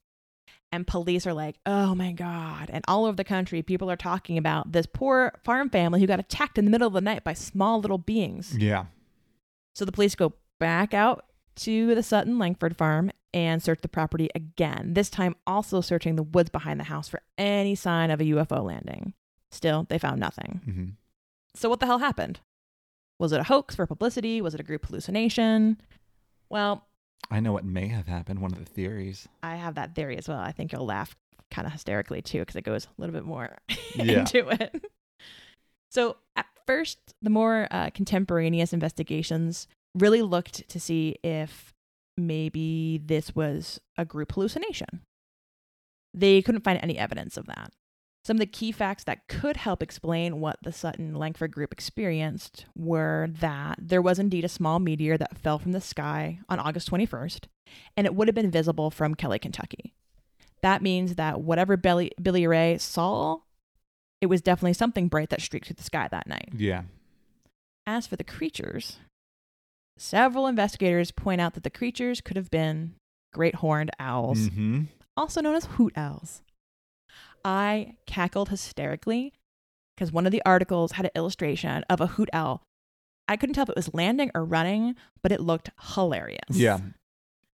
[0.72, 2.70] And police are like, oh my God.
[2.72, 6.20] And all over the country, people are talking about this poor farm family who got
[6.20, 8.55] attacked in the middle of the night by small little beings.
[8.55, 8.86] Yeah.
[9.74, 11.26] So the police go back out
[11.57, 16.24] to the Sutton Langford farm and search the property again, this time also searching the
[16.24, 19.14] woods behind the house for any sign of a UFO landing.
[19.52, 20.62] Still, they found nothing.
[20.66, 20.86] hmm
[21.56, 22.39] So, what the hell happened?
[23.20, 24.41] Was it a hoax for publicity?
[24.41, 25.82] Was it a group hallucination?
[26.50, 26.86] Well,
[27.30, 28.39] I know what may have happened.
[28.39, 29.28] One of the theories.
[29.43, 30.39] I have that theory as well.
[30.39, 31.16] I think you'll laugh
[31.52, 33.58] kind of hysterically too because it goes a little bit more
[33.95, 34.20] Yeah.
[34.20, 34.86] into it.
[35.91, 41.74] So, at first, the more uh, contemporaneous investigations really looked to see if
[42.16, 45.02] maybe this was a group hallucination.
[46.14, 47.72] They couldn't find any evidence of that.
[48.30, 52.67] Some of the key facts that could help explain what the Sutton Langford group experienced
[52.75, 56.91] were that there was indeed a small meteor that fell from the sky on August
[56.91, 57.45] 21st,
[57.97, 59.95] and it would have been visible from Kelly, Kentucky.
[60.61, 63.39] That means that whatever Billy, Billy Ray saw,
[64.21, 66.49] it was definitely something bright that streaked through the sky that night.
[66.55, 66.84] Yeah.
[67.88, 68.99] As for the creatures,
[69.97, 72.93] several investigators point out that the creatures could have been
[73.34, 74.84] great horned owls, hmm
[75.17, 76.43] also known as hoot owls.
[77.45, 79.33] I cackled hysterically
[79.95, 82.63] because one of the articles had an illustration of a hoot owl.
[83.27, 86.39] I couldn't tell if it was landing or running, but it looked hilarious.
[86.51, 86.79] Yeah.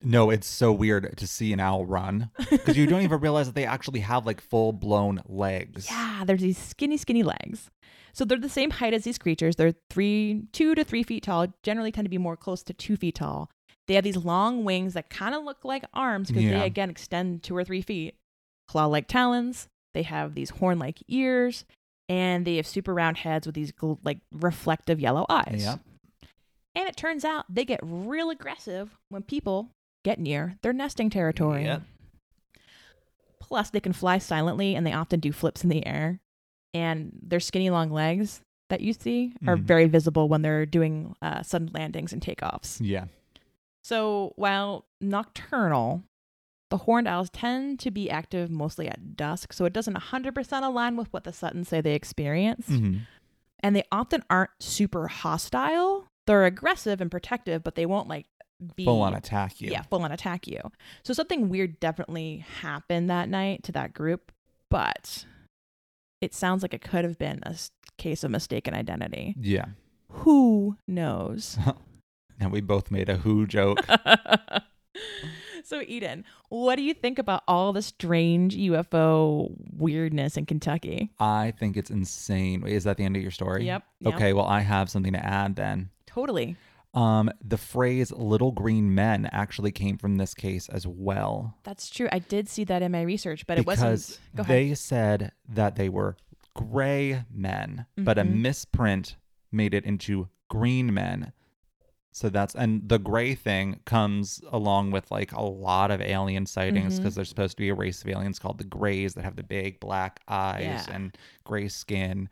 [0.03, 3.55] No, it's so weird to see an owl run because you don't even realize that
[3.55, 5.87] they actually have like full blown legs.
[5.91, 7.71] Yeah, there's these skinny, skinny legs.
[8.13, 9.57] So they're the same height as these creatures.
[9.57, 11.47] They're three, two to three feet tall.
[11.63, 13.51] Generally, tend to be more close to two feet tall.
[13.89, 16.61] They have these long wings that kind of look like arms because Yeah.
[16.61, 18.15] they again extend two or three feet.
[18.69, 19.69] Claw-like talons.
[19.95, 21.65] They have these horn-like ears,
[22.09, 25.63] and they have super round heads with these gl- like reflective yellow eyes.
[25.65, 25.81] Yep.
[26.77, 29.71] And it turns out they get real aggressive when people
[30.05, 31.65] get near their nesting territory.
[31.65, 31.83] Yep.
[33.41, 36.21] Plus, they can fly silently and they often do flips in the air.
[36.73, 38.41] And their skinny long legs
[38.71, 39.63] that you see are Mhm.
[39.63, 42.79] very visible when they're doing uh, sudden landings and takeoffs.
[42.81, 43.05] Yeah.
[43.83, 46.03] So, while nocturnal,
[46.75, 50.97] the horned owls tend to be active mostly at dusk, so it doesn't 100% align
[50.97, 52.67] with what the Suttons say they experience.
[52.67, 52.97] hmm
[53.61, 56.09] And they often aren't super hostile.
[56.27, 58.27] They're aggressive and protective, but they won't like
[58.75, 59.71] be Full on attack you.
[59.71, 60.59] yeah, full on attack you.
[61.05, 64.33] So something weird definitely happened that night to that group,
[64.69, 65.25] but
[66.21, 67.55] it sounds like it could have been a
[67.99, 69.37] case of mistaken identity.
[69.39, 69.67] Yeah.
[70.09, 71.57] Who knows?
[72.41, 73.79] And we both made a who joke.
[75.69, 81.11] so Eden, what do you think about all the strange UFO weirdness in Kentucky?
[81.19, 82.61] I think it's insane.
[82.63, 83.67] Wait, is that the end of your story?
[83.67, 84.15] Yep, yep.
[84.15, 85.91] Okay, well, I have something to add then.
[86.07, 86.57] Totally.
[86.95, 91.57] Um, the phrase little green men actually came from this case as well.
[91.65, 92.09] That's true.
[92.13, 94.21] I did see that in my research, but it wasn't.
[94.37, 94.55] Go ahead.
[94.55, 96.17] they said that they were
[96.55, 98.37] gray men, but a Mhm.
[98.43, 99.17] misprint
[99.51, 101.33] made it into green men.
[102.17, 106.99] So that's and the gray thing comes along with like a lot of alien sightings
[107.01, 109.43] because there's supposed to be a race of aliens called the grays that have the
[109.43, 110.95] big black eyes Yeah.
[110.95, 112.29] and gray skin.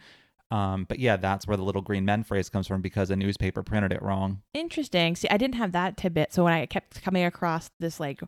[0.53, 3.65] Um, but yeah, that's where the little green men phrase comes from because a newspaper
[3.65, 4.43] printed it wrong.
[4.55, 5.17] Interesting.
[5.17, 6.33] See, I didn't have that tidbit.
[6.33, 8.21] So when I kept coming across this like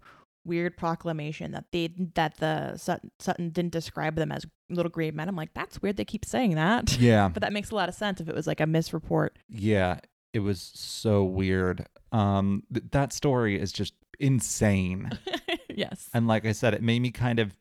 [0.46, 5.28] weird proclamation that they that the Sutton, Sutton didn't describe them as little green men,
[5.28, 5.98] I'm like, that's weird.
[5.98, 6.98] They keep saying that.
[6.98, 9.30] Yeah, but that makes a lot of sense if it was like a misreport.
[9.48, 10.00] yeah.
[10.34, 11.86] It was so weird.
[12.12, 15.10] Um, th- that story is just insane.
[15.74, 16.10] yes.
[16.12, 17.56] And like I said, it made me kind of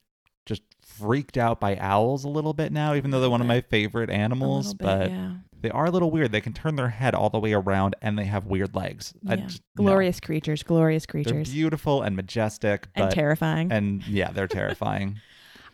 [0.46, 3.62] just freaked out by owls a little bit now, even though they're one of my
[3.62, 4.74] favorite animals.
[4.74, 5.34] bit, but yeah.
[5.62, 6.32] they are a little weird.
[6.32, 9.14] They can turn their head all the way around and they have weird legs.
[9.22, 9.36] Yeah.
[9.36, 9.86] just- no.
[9.86, 13.72] glorious creatures, glorious They're creatures, beautiful and majestic, and terrifying.
[13.72, 15.22] and yeah, they're terrifying.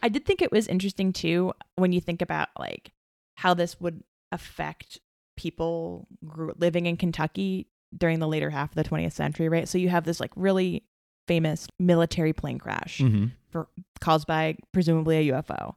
[0.04, 2.92] I did think it was interesting too when you think about like
[3.36, 5.00] how this would affect
[5.40, 7.66] people grew, living in Kentucky
[7.98, 9.68] during the later half of the 20th century, right?
[9.70, 10.84] So you have this like really
[11.28, 13.28] famous military plane crash hmm
[14.00, 15.74] caused by presumably a UFO.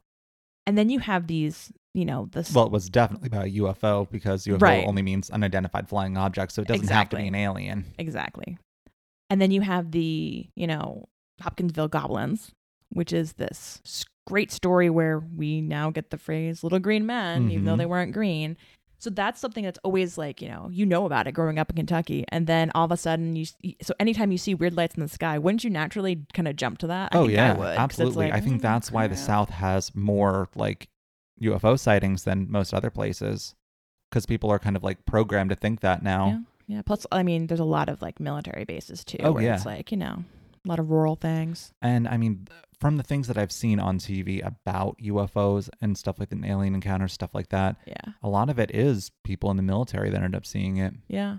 [0.67, 4.11] And then you have these, you know, this Well, it was definitely about a UFO
[4.11, 4.87] because UFO Right.
[4.87, 7.87] only means unidentified flying object, so it doesn't have to be an alien.
[7.99, 8.59] exactly.
[9.31, 11.09] And then you have the, you know,
[11.41, 12.53] Hopkinsville goblins,
[12.91, 13.81] which is this
[14.27, 17.79] great story where we now get the phrase little green men, even though Mhm.
[17.79, 18.57] they weren't green.
[19.03, 21.75] So that's something that's always like, you know, you know about it growing up in
[21.75, 22.25] Kentucky.
[22.29, 23.47] And then all of a sudden, you,
[23.83, 26.79] so anytime you see weird lights in the sky, wouldn't you naturally kind of jump
[26.79, 27.13] to that?
[27.13, 28.27] I oh think yeah, I would, absolutely.
[28.27, 29.17] like, I think "Oh, that's why the.
[29.17, 30.89] South has more like
[31.43, 33.57] UFO sightings than most other places,
[34.09, 36.27] because people are kind of like programmed to think that now.
[36.69, 36.77] Yeah.
[36.77, 36.83] Yeah.
[36.83, 39.19] Plus, I mean, there's a lot of like military bases too.
[39.21, 39.57] Oh, where yeah.
[39.57, 40.23] It's like, you know,
[40.65, 41.73] a lot of rural things.
[41.83, 42.47] And I mean,
[42.79, 46.75] from the things that I've seen on TV about UFOs and stuff like an alien
[46.75, 48.13] encounter, stuff like that, Yeah.
[48.23, 50.95] a lot of it is people in the military that end up seeing it.
[51.09, 51.39] Yeah.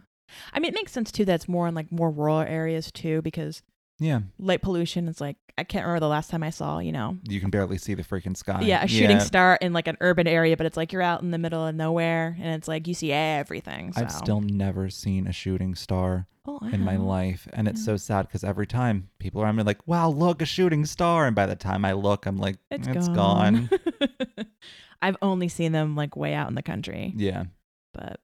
[0.52, 3.22] I mean, it makes sense too that it's more in like more rural areas too,
[3.22, 3.62] because
[4.00, 7.18] Yeah, light pollution is like, I can't remember the last time I saw, you know,
[7.28, 8.62] you can barely see the freaking sky.
[8.64, 11.32] yeah, a shooting star in like an urban area, but it's like you're out in
[11.32, 13.94] the middle of nowhere and it's like you see everything.
[13.94, 14.02] So.
[14.02, 18.28] I've still never seen a shooting star oh, in my life, and it's so sad
[18.28, 21.56] because every time people are, I'm like, "Wow, look, a shooting star!" And by the
[21.56, 23.70] time I look, I'm like, It's "It's gone.
[23.70, 23.80] gone."
[25.02, 27.14] I've only seen them like way out in the country.
[27.16, 27.44] yeah,
[27.94, 28.22] But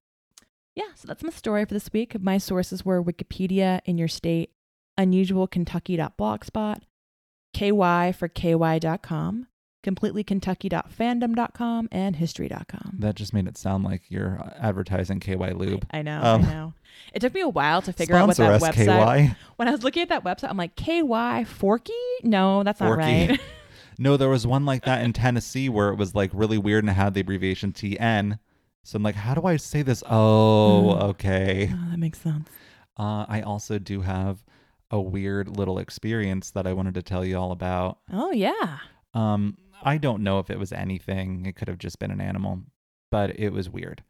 [0.75, 2.19] yeah, so that's my story for this week.
[2.19, 4.51] My sources were Wikipedia in your state,
[4.99, 6.81] unusualkentucky.blogspot,
[7.53, 9.47] KY for KY.com,
[9.83, 12.95] completelykentucky.fandom.com, and history.com.
[12.99, 15.85] that just made it sound like you're advertising KY Lube.
[15.91, 16.73] I know, Um, I know.
[17.13, 19.27] It took me a while to figure out what that us, website.
[19.29, 19.35] KY.
[19.55, 21.93] When I was looking at that website, I'm like, KY Forky?
[22.23, 23.39] No, that's not right.
[24.01, 26.89] No, there was one like that in Tennessee where it was like really weird and
[26.89, 28.39] it had the abbreviation TN.
[28.85, 30.01] So I'm like, how do I say this?
[30.09, 31.03] Oh, Mm.
[31.09, 31.69] okay.
[31.73, 32.47] oh, that makes sense.
[32.95, 34.41] Uh, I also do have
[34.91, 37.99] a weird little experience that I wanted to tell you all about.
[38.11, 38.79] Oh, yeah.
[39.13, 41.45] Um, I don't know if it was anything.
[41.45, 42.61] It could have just been an animal,
[43.11, 44.03] but it was weird.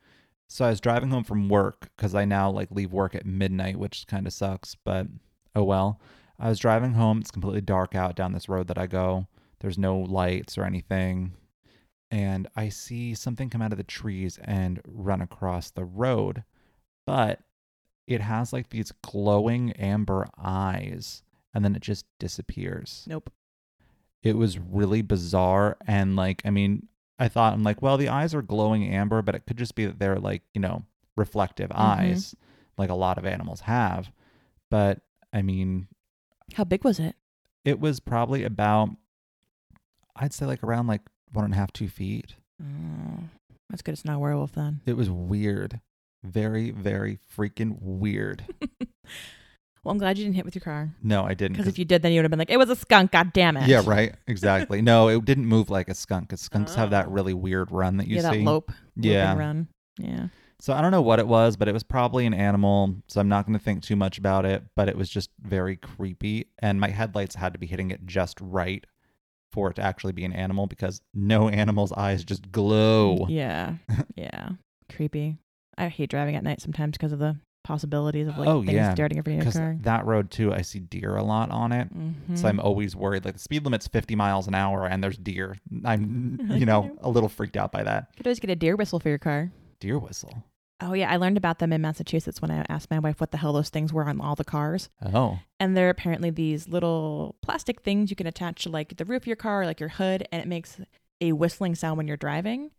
[0.48, 3.78] So I was driving home from work because I now like leave work at midnight,
[3.78, 5.08] which kind of sucks, but
[5.56, 6.00] oh well.
[6.40, 7.20] I was driving home.
[7.20, 9.28] It's completely dark out down this road that I go.
[9.60, 11.34] There's no lights or anything.
[12.10, 16.44] And I see something come out of the trees and run across the road,
[17.06, 17.42] but
[18.10, 21.22] it has like these glowing amber eyes
[21.54, 23.30] and then it just disappears Nope.
[24.24, 26.88] it was really bizarre and like i mean
[27.20, 29.86] i thought i'm like well the eyes are glowing amber but it could just be
[29.86, 30.84] that they're like you know
[31.16, 31.82] reflective mm-hmm.
[31.82, 32.36] eyes
[32.78, 34.12] like a lot of animals have
[34.72, 35.02] but
[35.32, 35.88] i mean
[36.56, 37.16] How big was it?
[37.64, 38.90] it was probably about
[40.16, 41.02] i'd say like around like
[41.32, 43.24] one and a half two feet Oh,
[43.70, 43.94] that's good.
[43.94, 44.82] It's not a werewolf then.
[44.86, 45.80] it was weird
[46.24, 48.44] very very freaking weird
[49.84, 50.94] Well, I'm glad you didn't hit with your car.
[51.02, 52.70] no i didn't Because if you did, then you would have been like, it was
[52.70, 53.12] a skunk.
[53.12, 53.68] God damn it.
[53.68, 57.12] yeah right exactly no it didn't move like a skunk because skunks have that Oh.
[57.12, 58.24] really weird run that you see.
[58.24, 58.72] yeah, see that lope.
[58.98, 59.68] yeah Run.
[59.98, 60.28] Yeah.
[60.62, 62.94] So I don't know what it was, but it was probably an animal.
[63.08, 65.78] So I'm not going to think too much about it, but it was just very
[65.78, 66.48] creepy.
[66.60, 68.86] And my headlights had to be hitting it just right
[69.54, 73.26] for it to actually be an animal because no animal's eyes just glow.
[73.30, 73.76] Yeah.
[74.16, 74.50] yeah.
[74.94, 75.38] Creepy.
[75.80, 78.96] I hate driving at night sometimes because of the possibilities of like Oh, things yeah.
[78.96, 79.78] darting over your Because car.
[79.82, 81.94] that road too, I see deer a lot on it.
[81.94, 82.38] Mhm.
[82.38, 83.26] So I'm always worried.
[83.26, 85.58] Like the speed limit's 50 miles an hour and there's deer.
[85.86, 88.08] I'm, you know, a little freaked out by that.
[88.14, 89.52] You could always get a deer whistle for your car.
[89.80, 90.44] Deer whistle.
[90.82, 93.38] Oh yeah, I learned about them in Massachusetts when I asked my wife what the
[93.38, 94.90] hell those things were on all the cars.
[95.14, 99.24] Oh, And they're apparently these little plastic things you can attach to like the roof
[99.24, 100.80] of your car, like your hood, and it makes
[101.20, 102.72] a whistling sound when you're driving.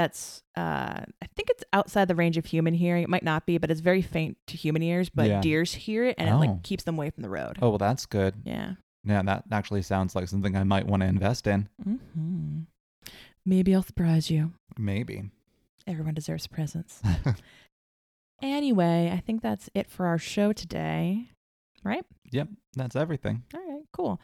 [0.00, 3.02] That's uh I think it's outside the range of human hearing.
[3.02, 5.40] It might not be, but it's very faint to human ears, but Yeah.
[5.42, 6.38] deers hear it and it Oh.
[6.38, 7.58] like keeps them away from the road.
[7.60, 8.34] oh, well, that's good.
[8.44, 8.74] Yeah.
[9.04, 11.68] Yeah, that actually sounds like something I might want to invest in.
[11.82, 12.60] hmm
[13.44, 14.52] Maybe I'll surprise you.
[14.78, 15.30] Maybe.
[15.86, 17.02] Everyone deserves presents.
[18.42, 21.28] Anyway, I think that's it for our show today.
[21.84, 22.04] Right?
[22.32, 23.42] Yep, that's everything.
[23.54, 24.20] All right, cool.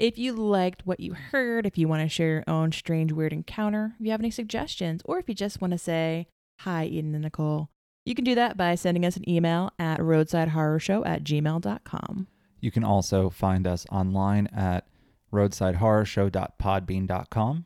[0.00, 3.34] If you liked what you heard, if you want to share your own strange, weird
[3.34, 6.26] encounter, if you have any suggestions, or if you just want to say,
[6.60, 7.68] Hi, Eden and Nicole,
[8.06, 12.28] You can do that by sending us an email at roadsidehorrorshow at gmail.com.
[12.60, 14.86] You can also find us online at
[15.34, 17.64] roadsidehorrorshow.podbean.com.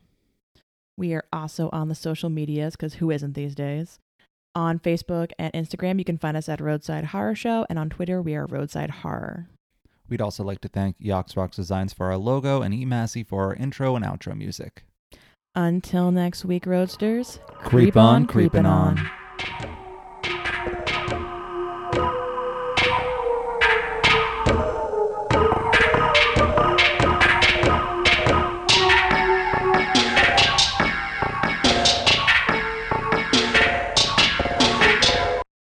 [0.96, 4.00] We are also on the social medias because who isn't these days?
[4.56, 8.20] On Facebook and Instagram, you can find us at Roadside Horror Show, and on Twitter,
[8.20, 9.48] we are Roadside Horror.
[10.08, 13.54] We'd also like to thank Yox Rocks Designs for our logo and eMassey for our
[13.54, 14.84] intro and outro music.
[15.54, 18.98] Until next week, Roadsters, Creep on, creepin' on.